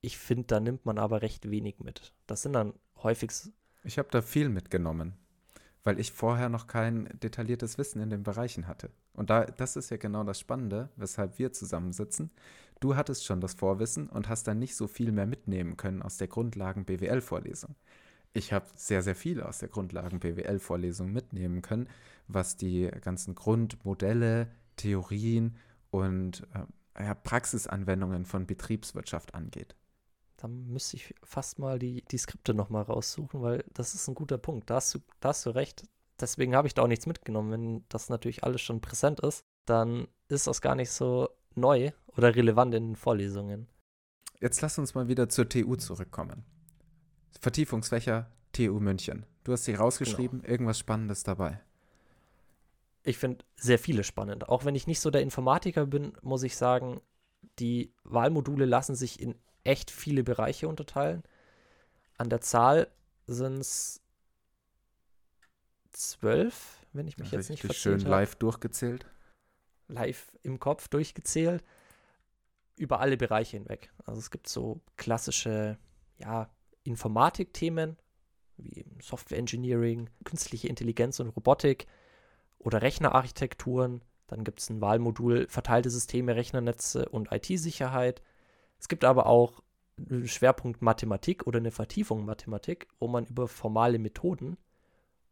Ich 0.02 0.18
finde, 0.18 0.46
da 0.48 0.60
nimmt 0.60 0.86
man 0.86 0.98
aber 0.98 1.22
recht 1.22 1.52
wenig 1.52 1.80
mit. 1.80 2.14
Das 2.26 2.42
sind 2.42 2.54
dann 2.54 2.74
häufig 2.98 3.32
ich 3.84 3.98
habe 3.98 4.10
da 4.12 4.22
viel 4.22 4.50
mitgenommen, 4.50 5.14
weil 5.84 6.00
ich 6.00 6.12
vorher 6.12 6.50
noch 6.50 6.68
kein 6.68 7.10
detailliertes 7.22 7.78
Wissen 7.78 8.02
in 8.02 8.10
den 8.10 8.24
Bereichen 8.24 8.68
hatte. 8.68 8.90
Und 9.14 9.30
da, 9.30 9.46
das 9.46 9.76
ist 9.76 9.90
ja 9.90 9.98
genau 9.98 10.24
das 10.24 10.40
Spannende, 10.40 10.90
weshalb 10.96 11.40
wir 11.40 11.52
zusammensitzen. 11.52 12.32
Du 12.80 12.96
hattest 12.96 13.26
schon 13.26 13.42
das 13.42 13.54
Vorwissen 13.54 14.10
und 14.10 14.30
hast 14.30 14.48
dann 14.48 14.60
nicht 14.60 14.76
so 14.76 14.88
viel 14.88 15.12
mehr 15.12 15.28
mitnehmen 15.28 15.78
können 15.78 16.02
aus 16.02 16.18
der 16.18 16.28
Grundlagen-BWL-Vorlesung. 16.28 17.76
Ich 18.34 18.52
habe 18.52 18.66
sehr, 18.76 19.04
sehr 19.04 19.16
viel 19.16 19.42
aus 19.42 19.60
der 19.60 19.70
Grundlagen-BWL-Vorlesung 19.70 21.12
mitnehmen 21.12 21.62
können, 21.62 21.88
was 22.28 22.58
die 22.58 22.90
ganzen 23.02 23.36
Grundmodelle, 23.36 24.48
Theorien 24.76 25.56
und 25.92 26.48
äh, 26.54 27.04
ja, 27.04 27.14
Praxisanwendungen 27.14 28.26
von 28.26 28.48
Betriebswirtschaft 28.48 29.36
angeht. 29.36 29.76
Dann 30.44 30.68
müsste 30.68 30.98
ich 30.98 31.16
fast 31.24 31.58
mal 31.58 31.80
die, 31.80 32.04
die 32.12 32.18
Skripte 32.18 32.54
nochmal 32.54 32.84
raussuchen, 32.84 33.42
weil 33.42 33.64
das 33.74 33.96
ist 33.96 34.10
ein 34.10 34.14
guter 34.14 34.38
Punkt. 34.38 34.70
Da 34.70 34.76
hast 34.76 34.94
du, 34.94 35.00
da 35.22 35.30
hast 35.30 35.46
du 35.46 35.52
recht. 35.52 35.84
Deswegen 36.20 36.54
habe 36.54 36.68
ich 36.68 36.74
da 36.74 36.82
auch 36.82 36.88
nichts 36.88 37.06
mitgenommen. 37.06 37.52
Wenn 37.52 37.86
das 37.88 38.10
natürlich 38.10 38.44
alles 38.44 38.62
schon 38.62 38.82
präsent 38.82 39.22
ist, 39.22 39.46
dann 39.64 40.06
ist 40.28 40.48
das 40.48 40.60
gar 40.60 40.76
nicht 40.76 40.92
so 40.92 41.30
neu 41.56 41.92
oder 42.18 42.36
relevant 42.36 42.76
in 42.76 42.90
den 42.90 42.96
Vorlesungen. 42.98 43.70
Jetzt 44.42 44.60
lass 44.60 44.78
uns 44.78 44.96
mal 44.96 45.08
wieder 45.08 45.30
zur 45.30 45.48
TU 45.48 45.78
zurückkommen. 45.78 46.44
Vertiefungsfächer 47.40 48.30
TU 48.52 48.82
München. 48.82 49.26
Du 49.46 49.54
hast 49.54 49.64
sie 49.64 49.76
rausgeschrieben, 49.76 50.42
genau. 50.42 50.52
irgendwas 50.52 50.78
Spannendes 50.78 51.24
dabei. 51.24 51.62
Ich 53.04 53.18
finde 53.18 53.46
sehr 53.56 53.80
viele 53.80 54.04
spannend. 54.04 54.50
Auch 54.50 54.66
wenn 54.66 54.76
ich 54.76 54.88
nicht 54.88 55.00
so 55.00 55.10
der 55.10 55.22
Informatiker 55.22 55.86
bin, 55.86 56.18
muss 56.22 56.44
ich 56.44 56.58
sagen, 56.58 57.00
die 57.60 57.94
Wahlmodule 58.04 58.66
lassen 58.66 58.96
sich 58.96 59.22
in 59.22 59.36
echt 59.64 59.92
viele 59.92 60.24
Bereiche 60.24 60.68
unterteilen. 60.68 61.24
An 62.18 62.30
der 62.30 62.42
Zahl 62.42 62.88
sind 63.28 63.60
es 63.60 64.02
zwölf 65.92 66.84
wenn 66.94 67.08
ich 67.08 67.18
mich 67.18 67.32
jetzt 67.32 67.50
nicht 67.50 67.64
Richtig 67.64 67.80
schön 67.80 67.94
verzählt 67.94 68.10
live 68.10 68.36
durchgezählt. 68.36 69.06
live 69.88 70.38
im 70.44 70.60
Kopf 70.60 70.88
durchgezählt, 70.88 71.64
über 72.78 73.00
alle 73.00 73.18
Bereiche 73.18 73.58
hinweg. 73.58 73.92
Also 74.06 74.20
es 74.20 74.32
gibt 74.32 74.48
so 74.48 74.82
klassische, 74.96 75.78
ja, 76.18 76.50
Informatikthemen, 76.84 77.98
wie 78.58 78.86
Software 79.02 79.40
Engineering, 79.40 80.10
künstliche 80.24 80.68
Intelligenz 80.68 81.20
und 81.20 81.30
Robotik 81.30 81.88
oder 82.60 82.82
Rechnerarchitekturen. 82.82 84.04
Dann 84.28 84.44
gibt 84.44 84.60
es 84.60 84.70
ein 84.70 84.82
Wahlmodul 84.82 85.48
verteilte 85.48 85.90
Systeme, 85.90 86.36
Rechnernetze 86.36 87.10
und 87.10 87.32
IT-Sicherheit. 87.32 88.22
Es 88.84 88.90
gibt 88.90 89.06
aber 89.06 89.28
auch 89.28 89.64
einen 89.98 90.28
Schwerpunkt 90.28 90.82
Mathematik 90.82 91.48
oder 91.48 91.60
eine 91.60 91.72
Vertiefung 91.72 92.26
Mathematik, 92.26 92.90
wo 93.00 93.08
man 93.08 93.26
über 93.26 93.48
formale 93.48 93.98
Methoden 93.98 94.58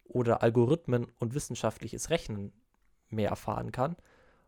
oder 0.05 0.41
Algorithmen 0.41 1.11
und 1.19 1.35
wissenschaftliches 1.35 2.09
Rechnen 2.09 2.53
mehr 3.09 3.27
erfahren 3.27 3.73
kann. 3.73 3.97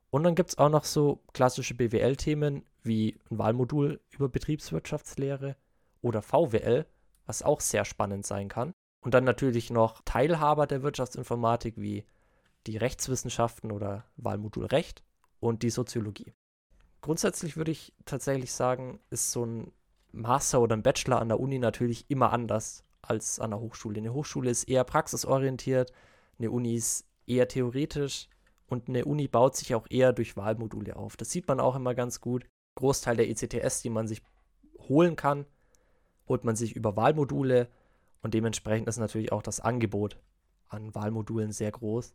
Und 0.10 0.24
dann 0.24 0.36
gibt 0.36 0.52
es 0.52 0.58
auch 0.58 0.70
noch 0.70 0.86
so 0.86 1.22
klassische 1.34 1.74
BWL-Themen 1.74 2.64
wie 2.82 3.20
ein 3.30 3.40
Wahlmodul 3.40 4.00
über 4.12 4.30
Betriebswirtschaftslehre 4.30 5.58
oder 6.02 6.22
VWL, 6.22 6.86
was 7.26 7.44
auch 7.44 7.60
sehr 7.60 7.84
spannend 7.84 8.26
sein 8.26 8.48
kann. 8.48 8.72
Und 9.02 9.14
dann 9.16 9.26
natürlich 9.26 9.70
noch 9.70 10.00
Teilhaber 10.06 10.66
der 10.66 10.82
Wirtschaftsinformatik 10.82 11.74
wie 11.76 12.06
die 12.68 12.78
Rechtswissenschaften 12.78 13.70
oder 13.74 14.06
Wahlmodul 14.16 14.68
Recht 14.68 15.04
und 15.42 15.62
die 15.62 15.72
Soziologie. 15.72 16.32
Grundsätzlich 17.04 17.58
würde 17.58 17.72
ich 17.72 17.92
tatsächlich 18.06 18.54
sagen, 18.54 18.98
ist 19.10 19.34
so 19.34 19.46
ein 19.46 19.74
Master 20.14 20.62
oder 20.62 20.78
ein 20.78 20.84
Bachelor 20.84 21.20
an 21.20 21.28
der 21.28 21.42
Uni 21.42 21.60
natürlich 21.60 22.06
immer 22.10 22.32
anders 22.32 22.86
als 23.02 23.42
an 23.42 23.52
der 23.52 23.60
Hochschule. 23.60 23.98
Eine 23.98 24.14
Hochschule 24.14 24.50
ist 24.50 24.64
eher 24.70 24.86
praxisorientiert, 24.86 25.92
eine 26.40 26.50
Uni 26.50 26.76
ist 26.76 27.06
eher 27.28 27.50
theoretisch 27.50 28.30
und 28.68 28.88
eine 28.88 29.04
Uni 29.04 29.28
baut 29.28 29.58
sich 29.58 29.76
auch 29.76 29.86
eher 29.90 30.14
durch 30.14 30.38
Wahlmodule 30.38 30.96
auf. 30.96 31.18
Das 31.18 31.30
sieht 31.30 31.46
man 31.46 31.60
auch 31.60 31.76
immer 31.76 31.94
ganz 31.94 32.22
gut. 32.22 32.46
Großteil 32.76 33.18
der 33.18 33.30
ECTS, 33.30 33.82
die 33.82 33.90
man 33.90 34.08
sich 34.08 34.22
holen 34.88 35.18
kann, 35.18 35.46
holt 36.30 36.46
man 36.46 36.56
sich 36.56 36.74
über 36.74 36.96
Wahlmodule 36.96 37.68
und 38.22 38.34
dementsprechend 38.34 38.88
ist 38.88 38.98
natürlich 38.98 39.34
auch 39.34 39.44
das 39.44 39.60
Angebot 39.60 40.22
an 40.70 40.96
Wahlmodulen 40.96 41.52
sehr 41.52 41.72
groß. 41.72 42.14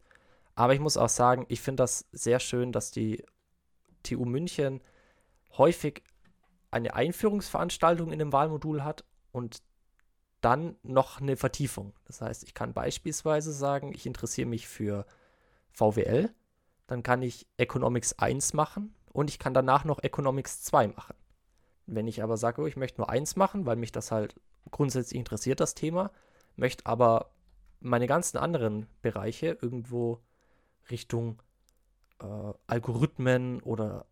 Aber 0.55 0.72
ich 0.72 0.81
muss 0.81 0.96
auch 0.96 1.11
sagen, 1.11 1.44
ich 1.51 1.61
finde 1.61 1.83
das 1.83 2.09
sehr 2.12 2.40
schön, 2.40 2.72
dass 2.72 2.90
die 2.90 3.22
TU 4.09 4.25
München 4.25 4.81
häufig 5.57 6.03
eine 6.71 6.94
Einführungsveranstaltung 6.94 8.12
in 8.12 8.18
dem 8.18 8.33
Wahlmodul 8.33 8.85
hat 8.85 9.05
und 9.33 9.62
dann 10.40 10.77
noch 10.83 11.21
eine 11.21 11.37
Vertiefung. 11.37 11.94
Das 12.05 12.21
heißt, 12.21 12.44
ich 12.44 12.55
kann 12.55 12.73
beispielsweise 12.73 13.53
sagen, 13.53 13.92
ich 13.92 14.07
interessiere 14.07 14.49
mich 14.49 14.68
für 14.68 15.07
VWL, 15.71 16.31
dann 16.87 17.03
kann 17.03 17.23
ich 17.23 17.47
Economics 17.57 18.18
1 18.18 18.53
machen 18.55 18.94
und 19.12 19.31
ich 19.31 19.38
kann 19.38 19.55
danach 19.55 19.85
noch 19.85 20.03
Economics 20.03 20.62
2 20.62 20.88
machen. 20.88 21.14
Wenn 21.87 22.07
ich 22.07 22.23
aber 22.23 22.37
sage, 22.37 22.62
oh, 22.62 22.66
ich 22.66 22.77
möchte 22.77 23.01
nur 23.01 23.11
eins 23.11 23.37
machen, 23.37 23.66
weil 23.66 23.77
mich 23.77 23.92
das 23.92 24.11
halt 24.11 24.38
grundsätzlich 24.71 25.18
interessiert, 25.18 25.61
das 25.61 25.75
Thema, 25.75 26.11
möchte 26.57 26.87
aber 26.87 27.31
meine 27.81 28.07
ganzen 28.07 28.37
anderen 28.37 28.87
Bereiche 29.03 29.59
irgendwo 29.61 30.21
Richtung 30.90 31.40
äh, 32.20 32.52
Algorithmen 32.66 33.62
oder 33.62 34.07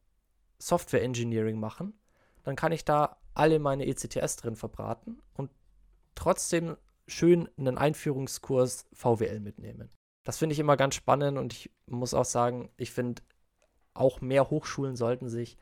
Software 0.58 1.02
Engineering 1.02 1.58
machen, 1.58 1.98
dann 2.42 2.56
kann 2.56 2.72
ich 2.72 2.84
da 2.84 3.16
alle 3.34 3.58
meine 3.58 3.86
ECTS 3.86 4.36
drin 4.36 4.56
verbraten 4.56 5.20
und 5.34 5.50
trotzdem 6.14 6.76
schön 7.06 7.48
einen 7.56 7.78
Einführungskurs 7.78 8.86
VWL 8.92 9.40
mitnehmen. 9.40 9.90
Das 10.24 10.38
finde 10.38 10.54
ich 10.54 10.58
immer 10.58 10.76
ganz 10.76 10.94
spannend 10.94 11.38
und 11.38 11.52
ich 11.52 11.70
muss 11.86 12.14
auch 12.14 12.24
sagen, 12.24 12.70
ich 12.76 12.90
finde, 12.90 13.22
auch 13.94 14.20
mehr 14.20 14.50
Hochschulen 14.50 14.96
sollten 14.96 15.28
sich 15.28 15.56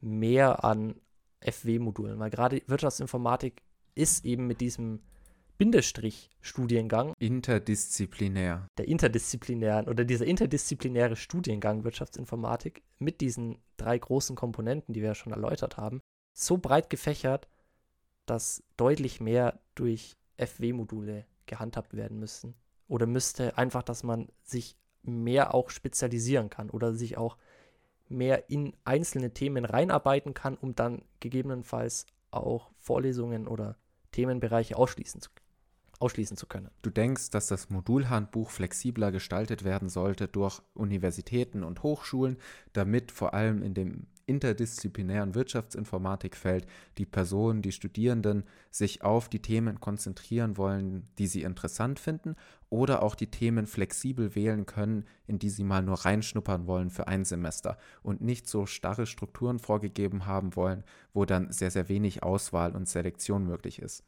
mehr 0.00 0.64
an 0.64 1.00
FW-Modulen, 1.40 2.18
weil 2.18 2.30
gerade 2.30 2.62
Wirtschaftsinformatik 2.66 3.62
ist 3.94 4.24
eben 4.24 4.46
mit 4.46 4.60
diesem 4.60 5.02
Bindestrich-Studiengang. 5.60 7.12
Interdisziplinär. 7.18 8.66
Der 8.78 8.88
interdisziplinären 8.88 9.88
oder 9.88 10.06
dieser 10.06 10.24
interdisziplinäre 10.24 11.16
Studiengang 11.16 11.84
Wirtschaftsinformatik 11.84 12.82
mit 12.98 13.20
diesen 13.20 13.58
drei 13.76 13.98
großen 13.98 14.36
Komponenten, 14.36 14.94
die 14.94 15.02
wir 15.02 15.08
ja 15.08 15.14
schon 15.14 15.34
erläutert 15.34 15.76
haben, 15.76 16.00
so 16.32 16.56
breit 16.56 16.88
gefächert, 16.88 17.46
dass 18.24 18.62
deutlich 18.78 19.20
mehr 19.20 19.60
durch 19.74 20.16
FW-Module 20.38 21.26
gehandhabt 21.44 21.92
werden 21.92 22.18
müssen. 22.18 22.54
Oder 22.88 23.04
müsste 23.06 23.58
einfach, 23.58 23.82
dass 23.82 24.02
man 24.02 24.30
sich 24.42 24.78
mehr 25.02 25.52
auch 25.52 25.68
spezialisieren 25.68 26.48
kann 26.48 26.70
oder 26.70 26.94
sich 26.94 27.18
auch 27.18 27.36
mehr 28.08 28.48
in 28.48 28.74
einzelne 28.84 29.34
Themen 29.34 29.66
reinarbeiten 29.66 30.32
kann, 30.32 30.56
um 30.56 30.74
dann 30.74 31.02
gegebenenfalls 31.20 32.06
auch 32.30 32.70
Vorlesungen 32.78 33.46
oder 33.46 33.76
Themenbereiche 34.12 34.76
ausschließen 34.76 35.20
zu, 35.20 35.30
ausschließen 36.00 36.36
zu 36.36 36.46
können. 36.46 36.70
Du 36.82 36.90
denkst, 36.90 37.30
dass 37.30 37.46
das 37.46 37.70
Modulhandbuch 37.70 38.50
flexibler 38.50 39.12
gestaltet 39.12 39.64
werden 39.64 39.88
sollte 39.88 40.28
durch 40.28 40.60
Universitäten 40.74 41.62
und 41.62 41.82
Hochschulen, 41.82 42.38
damit 42.72 43.12
vor 43.12 43.34
allem 43.34 43.62
in 43.62 43.74
dem 43.74 44.06
interdisziplinären 44.30 45.34
Wirtschaftsinformatikfeld 45.34 46.64
die 46.98 47.04
Personen, 47.04 47.62
die 47.62 47.72
Studierenden 47.72 48.44
sich 48.70 49.02
auf 49.02 49.28
die 49.28 49.42
Themen 49.42 49.80
konzentrieren 49.80 50.56
wollen, 50.56 51.08
die 51.18 51.26
sie 51.26 51.42
interessant 51.42 51.98
finden 51.98 52.36
oder 52.68 53.02
auch 53.02 53.16
die 53.16 53.30
Themen 53.30 53.66
flexibel 53.66 54.36
wählen 54.36 54.66
können, 54.66 55.04
in 55.26 55.40
die 55.40 55.50
sie 55.50 55.64
mal 55.64 55.82
nur 55.82 55.96
reinschnuppern 55.96 56.68
wollen 56.68 56.90
für 56.90 57.08
ein 57.08 57.24
Semester 57.24 57.76
und 58.04 58.20
nicht 58.20 58.48
so 58.48 58.66
starre 58.66 59.06
Strukturen 59.06 59.58
vorgegeben 59.58 60.26
haben 60.26 60.54
wollen, 60.54 60.84
wo 61.12 61.24
dann 61.24 61.50
sehr, 61.50 61.72
sehr 61.72 61.88
wenig 61.88 62.22
Auswahl 62.22 62.76
und 62.76 62.88
Selektion 62.88 63.44
möglich 63.44 63.80
ist. 63.82 64.04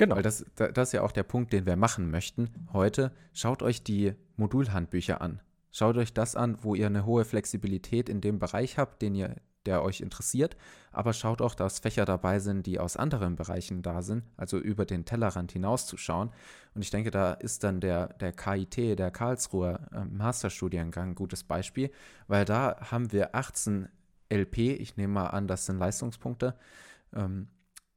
Genau. 0.00 0.16
Weil 0.16 0.22
das, 0.22 0.46
das 0.56 0.88
ist 0.88 0.92
ja 0.92 1.02
auch 1.02 1.12
der 1.12 1.24
Punkt, 1.24 1.52
den 1.52 1.66
wir 1.66 1.76
machen 1.76 2.10
möchten 2.10 2.48
heute. 2.72 3.12
Schaut 3.34 3.62
euch 3.62 3.82
die 3.82 4.14
Modulhandbücher 4.36 5.20
an. 5.20 5.42
Schaut 5.72 5.98
euch 5.98 6.14
das 6.14 6.36
an, 6.36 6.56
wo 6.62 6.74
ihr 6.74 6.86
eine 6.86 7.04
hohe 7.04 7.26
Flexibilität 7.26 8.08
in 8.08 8.22
dem 8.22 8.38
Bereich 8.38 8.78
habt, 8.78 9.02
den 9.02 9.14
ihr, 9.14 9.36
der 9.66 9.82
euch 9.82 10.00
interessiert. 10.00 10.56
Aber 10.90 11.12
schaut 11.12 11.42
auch, 11.42 11.54
dass 11.54 11.80
Fächer 11.80 12.06
dabei 12.06 12.38
sind, 12.38 12.64
die 12.64 12.80
aus 12.80 12.96
anderen 12.96 13.36
Bereichen 13.36 13.82
da 13.82 14.00
sind, 14.00 14.24
also 14.38 14.56
über 14.56 14.86
den 14.86 15.04
Tellerrand 15.04 15.52
hinauszuschauen. 15.52 16.30
Und 16.74 16.80
ich 16.80 16.90
denke, 16.90 17.10
da 17.10 17.34
ist 17.34 17.62
dann 17.62 17.82
der, 17.82 18.14
der 18.14 18.32
KIT, 18.32 18.98
der 18.98 19.10
Karlsruher 19.10 19.80
äh, 19.92 20.06
Masterstudiengang 20.06 21.10
ein 21.10 21.14
gutes 21.14 21.44
Beispiel, 21.44 21.90
weil 22.26 22.46
da 22.46 22.90
haben 22.90 23.12
wir 23.12 23.34
18 23.34 23.86
LP, 24.32 24.78
ich 24.80 24.96
nehme 24.96 25.12
mal 25.12 25.26
an, 25.26 25.46
das 25.46 25.66
sind 25.66 25.78
Leistungspunkte, 25.78 26.54
ähm, 27.14 27.48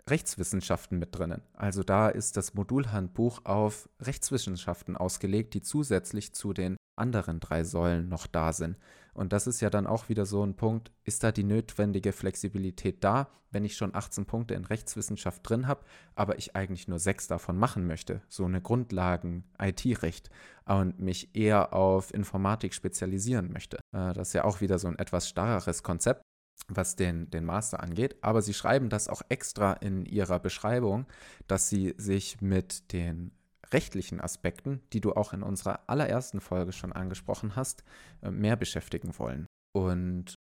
Rechtswissenschaften 0.09 0.99
mit 0.99 1.17
drinnen. 1.17 1.41
Also 1.53 1.83
da 1.83 2.09
ist 2.09 2.35
das 2.35 2.53
Modulhandbuch 2.53 3.45
auf 3.45 3.89
Rechtswissenschaften 4.01 4.97
ausgelegt, 4.97 5.53
die 5.53 5.61
zusätzlich 5.61 6.33
zu 6.33 6.53
den 6.53 6.77
anderen 6.95 7.39
drei 7.39 7.63
Säulen 7.63 8.09
noch 8.09 8.27
da 8.27 8.53
sind. 8.53 8.77
Und 9.13 9.31
das 9.31 9.47
ist 9.47 9.61
ja 9.61 9.69
dann 9.69 9.87
auch 9.87 10.09
wieder 10.09 10.25
so 10.25 10.43
ein 10.43 10.55
Punkt, 10.55 10.91
ist 11.03 11.23
da 11.23 11.31
die 11.31 11.43
notwendige 11.43 12.11
Flexibilität 12.11 13.03
da, 13.03 13.29
wenn 13.51 13.63
ich 13.63 13.77
schon 13.77 13.93
18 13.93 14.25
Punkte 14.25 14.55
in 14.55 14.65
Rechtswissenschaft 14.65 15.47
drin 15.47 15.67
habe, 15.67 15.85
aber 16.15 16.39
ich 16.39 16.55
eigentlich 16.55 16.87
nur 16.87 16.99
sechs 16.99 17.27
davon 17.27 17.57
machen 17.57 17.85
möchte, 17.85 18.21
so 18.27 18.45
eine 18.45 18.61
Grundlagen-IT-Recht 18.61 20.31
und 20.65 20.99
mich 20.99 21.35
eher 21.35 21.73
auf 21.73 22.13
Informatik 22.13 22.73
spezialisieren 22.73 23.51
möchte. 23.51 23.77
Äh, 23.91 24.13
das 24.13 24.29
ist 24.29 24.33
ja 24.33 24.43
auch 24.43 24.61
wieder 24.61 24.79
so 24.79 24.87
ein 24.87 24.97
etwas 24.97 25.29
starreres 25.29 25.83
Konzept 25.83 26.23
was 26.67 26.95
den, 26.95 27.29
den 27.29 27.45
Master 27.45 27.81
angeht. 27.81 28.17
Aber 28.21 28.41
sie 28.41 28.53
schreiben 28.53 28.89
das 28.89 29.07
auch 29.07 29.21
extra 29.29 29.73
in 29.73 30.05
ihrer 30.05 30.39
Beschreibung, 30.39 31.05
dass 31.47 31.69
sie 31.69 31.93
sich 31.97 32.41
mit 32.41 32.91
den 32.93 33.31
rechtlichen 33.71 34.21
Aspekten, 34.21 34.81
die 34.93 35.01
du 35.01 35.13
auch 35.13 35.33
in 35.33 35.43
unserer 35.43 35.81
allerersten 35.87 36.39
Folge 36.39 36.71
schon 36.71 36.93
angesprochen 36.93 37.55
hast, 37.55 37.83
äh, 38.21 38.31
mehr 38.31 38.55
beschäftigen 38.55 39.17
wollen. 39.17 39.47
Und 39.73 40.35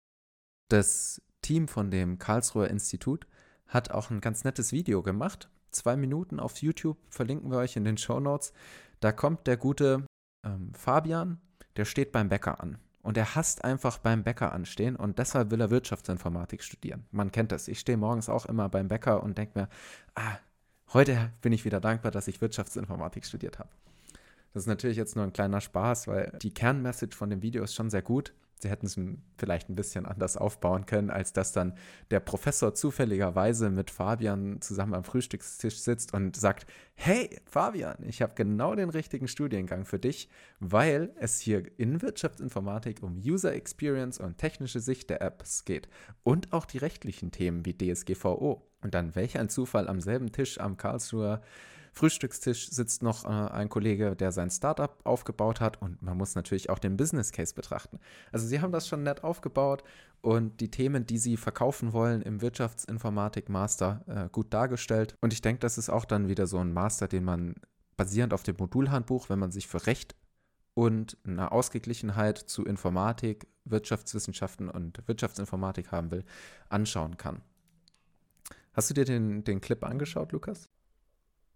das 0.69 1.21
Team 1.41 1.67
von 1.67 1.91
dem 1.91 2.17
Karlsruher 2.17 2.69
Institut 2.69 3.27
hat 3.67 3.91
auch 3.91 4.09
ein 4.09 4.21
ganz 4.21 4.43
nettes 4.43 4.71
Video 4.71 5.03
gemacht. 5.03 5.49
Zwei 5.71 5.95
Minuten 5.95 6.39
auf 6.39 6.57
YouTube 6.57 6.97
verlinken 7.09 7.51
wir 7.51 7.59
euch 7.59 7.75
in 7.75 7.83
den 7.83 7.97
Show 7.97 8.19
Notes. 8.19 8.51
Da 8.99 9.11
kommt 9.11 9.45
der 9.45 9.57
gute 9.57 10.05
ähm, 10.43 10.73
Fabian, 10.73 11.39
der 11.77 11.85
steht 11.85 12.11
beim 12.11 12.29
Bäcker 12.29 12.61
an. 12.61 12.79
Und 13.01 13.17
er 13.17 13.35
hasst 13.35 13.63
einfach 13.63 13.97
beim 13.97 14.23
Bäcker 14.23 14.51
anstehen 14.51 14.95
und 14.95 15.19
deshalb 15.19 15.51
will 15.51 15.61
er 15.61 15.69
Wirtschaftsinformatik 15.69 16.63
studieren. 16.63 17.05
Man 17.11 17.31
kennt 17.31 17.51
das. 17.51 17.67
Ich 17.67 17.79
stehe 17.79 17.97
morgens 17.97 18.29
auch 18.29 18.45
immer 18.45 18.67
beim 18.67 18.89
Bäcker 18.89 19.23
und 19.23 19.37
denke 19.37 19.57
mir, 19.57 19.69
ah, 20.15 20.37
Heute 20.91 21.31
bin 21.41 21.53
ich 21.53 21.65
wieder 21.65 21.79
dankbar, 21.79 22.11
dass 22.11 22.27
ich 22.27 22.41
Wirtschaftsinformatik 22.41 23.23
studiert 23.23 23.59
habe. 23.59 23.69
Das 24.53 24.63
ist 24.63 24.67
natürlich 24.67 24.97
jetzt 24.97 25.15
nur 25.15 25.23
ein 25.23 25.33
kleiner 25.33 25.61
Spaß, 25.61 26.07
weil 26.07 26.35
die 26.41 26.51
Kernmessage 26.51 27.15
von 27.15 27.29
dem 27.29 27.43
Video 27.43 27.63
ist 27.63 27.75
schon 27.75 27.91
sehr 27.91 28.01
gut. 28.01 28.33
Sie 28.61 28.69
hätten 28.69 28.85
es 28.85 28.99
vielleicht 29.37 29.69
ein 29.69 29.75
bisschen 29.75 30.05
anders 30.05 30.37
aufbauen 30.37 30.85
können, 30.85 31.09
als 31.09 31.33
dass 31.33 31.51
dann 31.51 31.73
der 32.11 32.19
Professor 32.19 32.73
zufälligerweise 32.73 33.69
mit 33.69 33.91
Fabian 33.91 34.61
zusammen 34.61 34.93
am 34.93 35.03
Frühstückstisch 35.03 35.79
sitzt 35.79 36.13
und 36.13 36.35
sagt, 36.35 36.67
hey 36.95 37.39
Fabian, 37.45 37.97
ich 38.05 38.21
habe 38.21 38.35
genau 38.35 38.75
den 38.75 38.89
richtigen 38.89 39.27
Studiengang 39.27 39.85
für 39.85 39.99
dich, 39.99 40.29
weil 40.59 41.11
es 41.19 41.39
hier 41.39 41.63
in 41.77 42.01
Wirtschaftsinformatik 42.01 43.01
um 43.01 43.17
User 43.17 43.53
Experience 43.53 44.19
und 44.19 44.37
technische 44.37 44.79
Sicht 44.79 45.09
der 45.09 45.21
Apps 45.21 45.65
geht 45.65 45.89
und 46.23 46.53
auch 46.53 46.65
die 46.65 46.77
rechtlichen 46.77 47.31
Themen 47.31 47.65
wie 47.65 47.77
DSGVO. 47.77 48.65
Und 48.81 48.93
dann 48.93 49.15
welch 49.15 49.37
ein 49.37 49.49
Zufall 49.49 49.89
am 49.89 49.99
selben 49.99 50.31
Tisch 50.31 50.59
am 50.59 50.77
Karlsruher 50.77 51.41
Frühstückstisch 51.99 52.69
sitzt 52.69 53.03
noch 53.03 53.25
äh, 53.25 53.27
ein 53.27 53.67
Kollege, 53.67 54.15
der 54.15 54.31
sein 54.31 54.49
Startup 54.49 54.97
aufgebaut 55.03 55.59
hat 55.59 55.81
und 55.81 56.01
man 56.01 56.17
muss 56.17 56.33
natürlich 56.33 56.69
auch 56.69 56.79
den 56.79 56.95
Business 56.95 57.33
Case 57.33 57.53
betrachten. 57.53 57.99
Also 58.31 58.47
sie 58.47 58.61
haben 58.61 58.71
das 58.71 58.87
schon 58.87 59.03
nett 59.03 59.25
aufgebaut 59.25 59.83
und 60.21 60.61
die 60.61 60.71
Themen, 60.71 61.05
die 61.05 61.17
sie 61.17 61.35
verkaufen 61.35 61.91
wollen 61.91 62.21
im 62.21 62.41
Wirtschaftsinformatik 62.41 63.49
Master 63.49 64.05
äh, 64.07 64.29
gut 64.29 64.53
dargestellt 64.53 65.17
und 65.19 65.33
ich 65.33 65.41
denke, 65.41 65.59
das 65.59 65.77
ist 65.77 65.89
auch 65.89 66.05
dann 66.05 66.29
wieder 66.29 66.47
so 66.47 66.57
ein 66.59 66.71
Master, 66.71 67.09
den 67.09 67.25
man 67.25 67.55
basierend 67.97 68.33
auf 68.33 68.43
dem 68.43 68.55
Modulhandbuch, 68.57 69.29
wenn 69.29 69.39
man 69.39 69.51
sich 69.51 69.67
für 69.67 69.85
Recht 69.85 70.15
und 70.75 71.17
eine 71.25 71.51
Ausgeglichenheit 71.51 72.37
zu 72.37 72.63
Informatik, 72.63 73.45
Wirtschaftswissenschaften 73.65 74.69
und 74.69 75.05
Wirtschaftsinformatik 75.05 75.91
haben 75.91 76.11
will, 76.11 76.23
anschauen 76.69 77.17
kann. 77.17 77.41
Hast 78.71 78.89
du 78.89 78.93
dir 78.93 79.03
den, 79.03 79.43
den 79.43 79.59
Clip 79.59 79.83
angeschaut, 79.83 80.31
Lukas? 80.31 80.69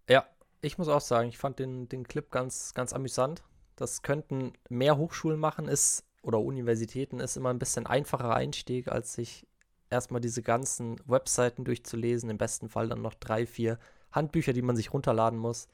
Ja, 0.08 0.26
ich 0.64 0.78
muss 0.78 0.88
auch 0.88 1.00
sagen, 1.00 1.28
ich 1.28 1.38
fand 1.38 1.58
den, 1.58 1.88
den 1.88 2.06
Clip 2.06 2.30
ganz, 2.30 2.74
ganz 2.74 2.92
amüsant. 2.92 3.42
Das 3.76 4.02
könnten 4.02 4.52
mehr 4.68 4.96
Hochschulen 4.96 5.38
machen, 5.38 5.68
ist 5.68 6.04
oder 6.22 6.40
Universitäten 6.40 7.20
ist 7.20 7.36
immer 7.36 7.50
ein 7.50 7.58
bisschen 7.58 7.86
einfacher 7.86 8.34
Einstieg, 8.34 8.88
als 8.88 9.14
sich 9.14 9.46
erstmal 9.90 10.20
diese 10.20 10.42
ganzen 10.42 10.96
Webseiten 11.06 11.64
durchzulesen. 11.64 12.30
Im 12.30 12.38
besten 12.38 12.68
Fall 12.68 12.88
dann 12.88 13.02
noch 13.02 13.14
drei, 13.14 13.46
vier 13.46 13.78
Handbücher, 14.10 14.52
die 14.52 14.62
man 14.62 14.76
sich 14.76 14.92
runterladen 14.92 15.38
muss. 15.38 15.68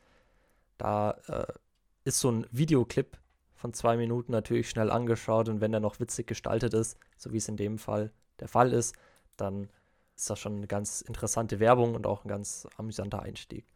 Da 0.76 1.12
äh, 1.28 1.52
ist 2.04 2.18
so 2.18 2.30
ein 2.30 2.46
Videoclip 2.50 3.18
von 3.54 3.74
zwei 3.74 3.96
Minuten 3.96 4.32
natürlich 4.32 4.70
schnell 4.70 4.90
angeschaut 4.90 5.48
und 5.48 5.60
wenn 5.60 5.72
der 5.72 5.80
noch 5.80 6.00
witzig 6.00 6.26
gestaltet 6.26 6.74
ist, 6.74 6.98
so 7.16 7.32
wie 7.32 7.36
es 7.36 7.48
in 7.48 7.56
dem 7.56 7.78
Fall 7.78 8.10
der 8.40 8.48
Fall 8.48 8.72
ist, 8.72 8.96
dann 9.36 9.68
ist 10.16 10.30
das 10.30 10.38
schon 10.38 10.56
eine 10.56 10.66
ganz 10.66 11.02
interessante 11.02 11.60
Werbung 11.60 11.94
und 11.94 12.06
auch 12.06 12.24
ein 12.24 12.28
ganz 12.28 12.66
amüsanter 12.76 13.20
Einstieg. 13.22 13.66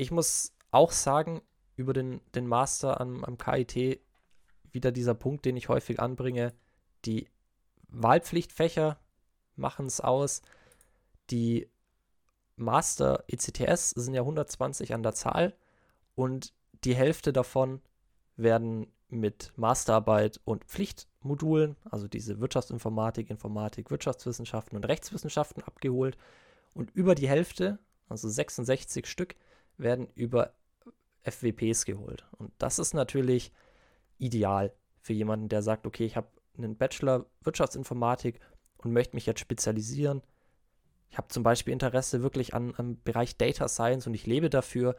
Ich 0.00 0.10
muss 0.10 0.54
auch 0.70 0.92
sagen, 0.92 1.42
über 1.76 1.92
den, 1.92 2.22
den 2.34 2.46
Master 2.46 3.02
am, 3.02 3.22
am 3.22 3.36
KIT 3.36 4.00
wieder 4.72 4.92
dieser 4.92 5.12
Punkt, 5.12 5.44
den 5.44 5.58
ich 5.58 5.68
häufig 5.68 6.00
anbringe. 6.00 6.54
Die 7.04 7.28
Wahlpflichtfächer 7.88 8.98
machen 9.56 9.84
es 9.84 10.00
aus. 10.00 10.40
Die 11.28 11.68
Master 12.56 13.24
ECTS 13.28 13.90
sind 13.90 14.14
ja 14.14 14.22
120 14.22 14.94
an 14.94 15.02
der 15.02 15.12
Zahl 15.12 15.54
und 16.14 16.54
die 16.84 16.94
Hälfte 16.94 17.34
davon 17.34 17.82
werden 18.36 18.90
mit 19.10 19.52
Masterarbeit 19.56 20.40
und 20.46 20.64
Pflichtmodulen, 20.64 21.76
also 21.90 22.08
diese 22.08 22.40
Wirtschaftsinformatik, 22.40 23.28
Informatik, 23.28 23.90
Wirtschaftswissenschaften 23.90 24.76
und 24.76 24.86
Rechtswissenschaften 24.86 25.62
abgeholt. 25.62 26.16
Und 26.72 26.90
über 26.92 27.14
die 27.14 27.28
Hälfte, 27.28 27.78
also 28.08 28.30
66 28.30 29.06
Stück, 29.06 29.36
werden 29.80 30.08
über 30.14 30.54
FWPs 31.22 31.84
geholt. 31.84 32.26
Und 32.38 32.52
das 32.58 32.78
ist 32.78 32.94
natürlich 32.94 33.52
ideal 34.18 34.72
für 35.00 35.12
jemanden, 35.12 35.48
der 35.48 35.62
sagt, 35.62 35.86
okay, 35.86 36.04
ich 36.04 36.16
habe 36.16 36.28
einen 36.56 36.76
Bachelor 36.76 37.26
Wirtschaftsinformatik 37.42 38.40
und 38.78 38.92
möchte 38.92 39.16
mich 39.16 39.26
jetzt 39.26 39.40
spezialisieren. 39.40 40.22
Ich 41.10 41.18
habe 41.18 41.28
zum 41.28 41.42
Beispiel 41.42 41.72
Interesse 41.72 42.22
wirklich 42.22 42.54
an, 42.54 42.74
am 42.76 43.02
Bereich 43.02 43.36
Data 43.36 43.68
Science 43.68 44.06
und 44.06 44.14
ich 44.14 44.26
lebe 44.26 44.50
dafür. 44.50 44.96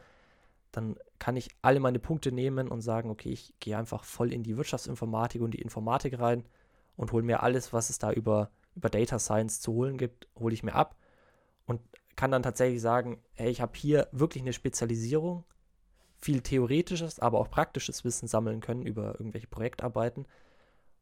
Dann 0.70 0.96
kann 1.18 1.36
ich 1.36 1.50
alle 1.62 1.80
meine 1.80 1.98
Punkte 1.98 2.32
nehmen 2.32 2.68
und 2.68 2.80
sagen, 2.80 3.10
okay, 3.10 3.30
ich 3.30 3.54
gehe 3.60 3.76
einfach 3.76 4.04
voll 4.04 4.32
in 4.32 4.42
die 4.42 4.56
Wirtschaftsinformatik 4.56 5.40
und 5.40 5.52
die 5.52 5.62
Informatik 5.62 6.18
rein 6.18 6.44
und 6.96 7.12
hole 7.12 7.22
mir 7.22 7.42
alles, 7.42 7.72
was 7.72 7.90
es 7.90 7.98
da 7.98 8.12
über, 8.12 8.50
über 8.74 8.90
Data 8.90 9.18
Science 9.18 9.60
zu 9.60 9.72
holen 9.72 9.98
gibt, 9.98 10.28
hole 10.38 10.54
ich 10.54 10.62
mir 10.62 10.74
ab 10.74 10.96
und 11.66 11.80
kann 12.16 12.30
dann 12.30 12.42
tatsächlich 12.42 12.80
sagen, 12.80 13.18
hey, 13.34 13.50
ich 13.50 13.60
habe 13.60 13.72
hier 13.74 14.08
wirklich 14.12 14.42
eine 14.42 14.52
Spezialisierung, 14.52 15.44
viel 16.18 16.40
theoretisches, 16.40 17.18
aber 17.18 17.40
auch 17.40 17.50
praktisches 17.50 18.04
Wissen 18.04 18.28
sammeln 18.28 18.60
können 18.60 18.86
über 18.86 19.18
irgendwelche 19.18 19.48
Projektarbeiten. 19.48 20.26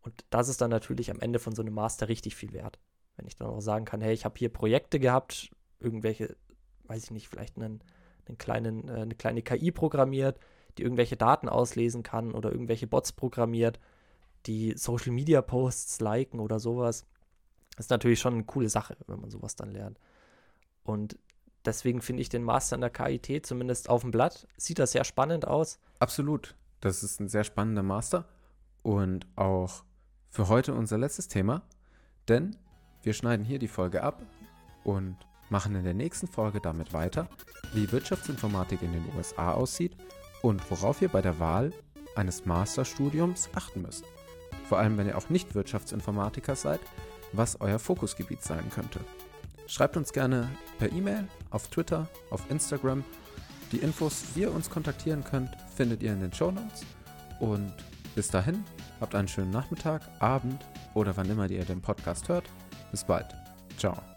Und 0.01 0.25
das 0.31 0.49
ist 0.49 0.61
dann 0.61 0.71
natürlich 0.71 1.11
am 1.11 1.21
Ende 1.21 1.39
von 1.39 1.55
so 1.55 1.63
einem 1.63 1.75
Master 1.75 2.09
richtig 2.09 2.37
viel 2.37 2.53
wert. 2.53 2.79
Wenn 3.17 3.27
ich 3.27 3.37
dann 3.37 3.49
auch 3.49 3.61
sagen 3.61 3.85
kann, 3.85 4.01
hey, 4.01 4.15
ich 4.15 4.25
habe 4.25 4.39
hier 4.39 4.49
Projekte 4.49 4.99
gehabt, 4.99 5.51
irgendwelche, 5.79 6.37
weiß 6.85 7.05
ich 7.05 7.11
nicht, 7.11 7.29
vielleicht 7.29 7.57
einen, 7.57 7.83
einen 8.27 8.39
kleinen, 8.39 8.89
äh, 8.89 9.03
eine 9.03 9.15
kleine 9.15 9.43
KI 9.43 9.71
programmiert, 9.73 10.39
die 10.79 10.83
irgendwelche 10.83 11.17
Daten 11.17 11.49
auslesen 11.49 12.03
kann 12.03 12.33
oder 12.33 12.51
irgendwelche 12.51 12.87
Bots 12.87 13.13
programmiert, 13.13 13.79
die 14.47 14.75
Social 14.77 15.13
Media 15.13 15.43
Posts 15.43 16.01
liken 16.01 16.41
oder 16.41 16.59
sowas. 16.59 17.05
Das 17.77 17.87
ist 17.87 17.91
natürlich 17.91 18.21
schon 18.21 18.35
eine 18.35 18.45
coole 18.45 18.71
Sache, 18.71 18.97
wenn 19.07 19.21
man 19.21 19.31
sowas 19.31 19.57
dann 19.57 19.71
lernt. 19.71 19.99
Und 20.85 21.19
deswegen 21.65 22.01
finde 22.03 22.23
ich 22.23 22.29
den 22.29 22.43
Master 22.43 22.75
in 22.75 22.81
der 22.81 22.91
KIT 22.91 23.47
zumindest 23.47 23.89
auf 23.89 24.03
dem 24.03 24.11
Blatt, 24.11 24.47
sieht 24.57 24.79
das 24.79 24.93
sehr 24.93 25.05
spannend 25.05 25.47
aus. 25.47 25.79
Absolut. 25.99 26.55
Das 26.81 27.03
ist 27.03 27.21
ein 27.21 27.29
sehr 27.29 27.45
spannender 27.45 27.83
Master 27.83 28.27
und 28.83 29.27
auch 29.37 29.85
für 30.31 30.49
heute 30.49 30.75
unser 30.75 30.97
letztes 30.97 31.29
Thema, 31.29 31.63
denn 32.29 32.57
wir 33.03 33.13
schneiden 33.13 33.45
hier 33.45 33.59
die 33.59 33.69
Folge 33.69 34.03
ab 34.03 34.23
und 34.85 35.17
machen 35.51 35.75
in 35.75 35.85
der 35.85 35.95
nächsten 35.95 36.29
Folge 36.29 36.61
damit 36.61 36.93
weiter, 36.93 37.29
wie 37.75 37.91
Wirtschaftsinformatik 37.91 38.83
in 38.83 38.93
den 38.93 39.05
USA 39.17 39.53
aussieht 39.53 39.97
und 40.43 40.71
worauf 40.71 41.03
ihr 41.03 41.09
bei 41.09 41.21
der 41.21 41.39
Wahl 41.39 41.73
eines 42.15 42.47
Masterstudiums 42.47 43.51
achten 43.55 43.83
müsst. 43.83 44.05
Vor 44.69 44.79
allem, 44.79 44.97
wenn 44.97 45.07
ihr 45.07 45.19
auch 45.19 45.29
nicht 45.29 45.55
Wirtschaftsinformatiker 45.55 46.55
seid, 46.55 46.81
was 47.33 47.61
euer 47.61 47.79
Fokusgebiet 47.79 48.43
sein 48.43 48.71
könnte. 48.71 49.01
Schreibt 49.71 49.97
uns 49.97 50.13
gerne 50.13 50.49
per 50.81 50.91
E-Mail, 50.91 51.29
auf 51.51 51.69
Twitter, 51.69 52.09
auf 52.31 52.51
Instagram. 52.51 53.05
Die 53.71 53.77
Infos, 53.77 54.25
wie 54.35 54.41
ihr 54.41 54.53
uns 54.53 54.69
kontaktieren 54.69 55.23
könnt, 55.23 55.51
findet 55.77 56.03
ihr 56.03 56.13
in 56.13 56.21
den 56.21 56.33
Show 56.33 56.51
Notes. 56.51 56.85
Und 57.39 57.73
bis 58.17 58.27
dahin, 58.27 58.65
habt 59.01 59.15
einen 59.15 59.29
schönen 59.29 59.53
Nachmittag, 59.53 60.03
Abend 60.19 60.67
oder 60.95 61.17
wann 61.17 61.31
immer 61.31 61.49
ihr 61.49 61.65
den 61.65 61.81
Podcast 61.81 62.29
hört. 62.29 62.51
Bis 62.91 63.05
bald. 63.05 63.27
Ciao. 63.79 64.10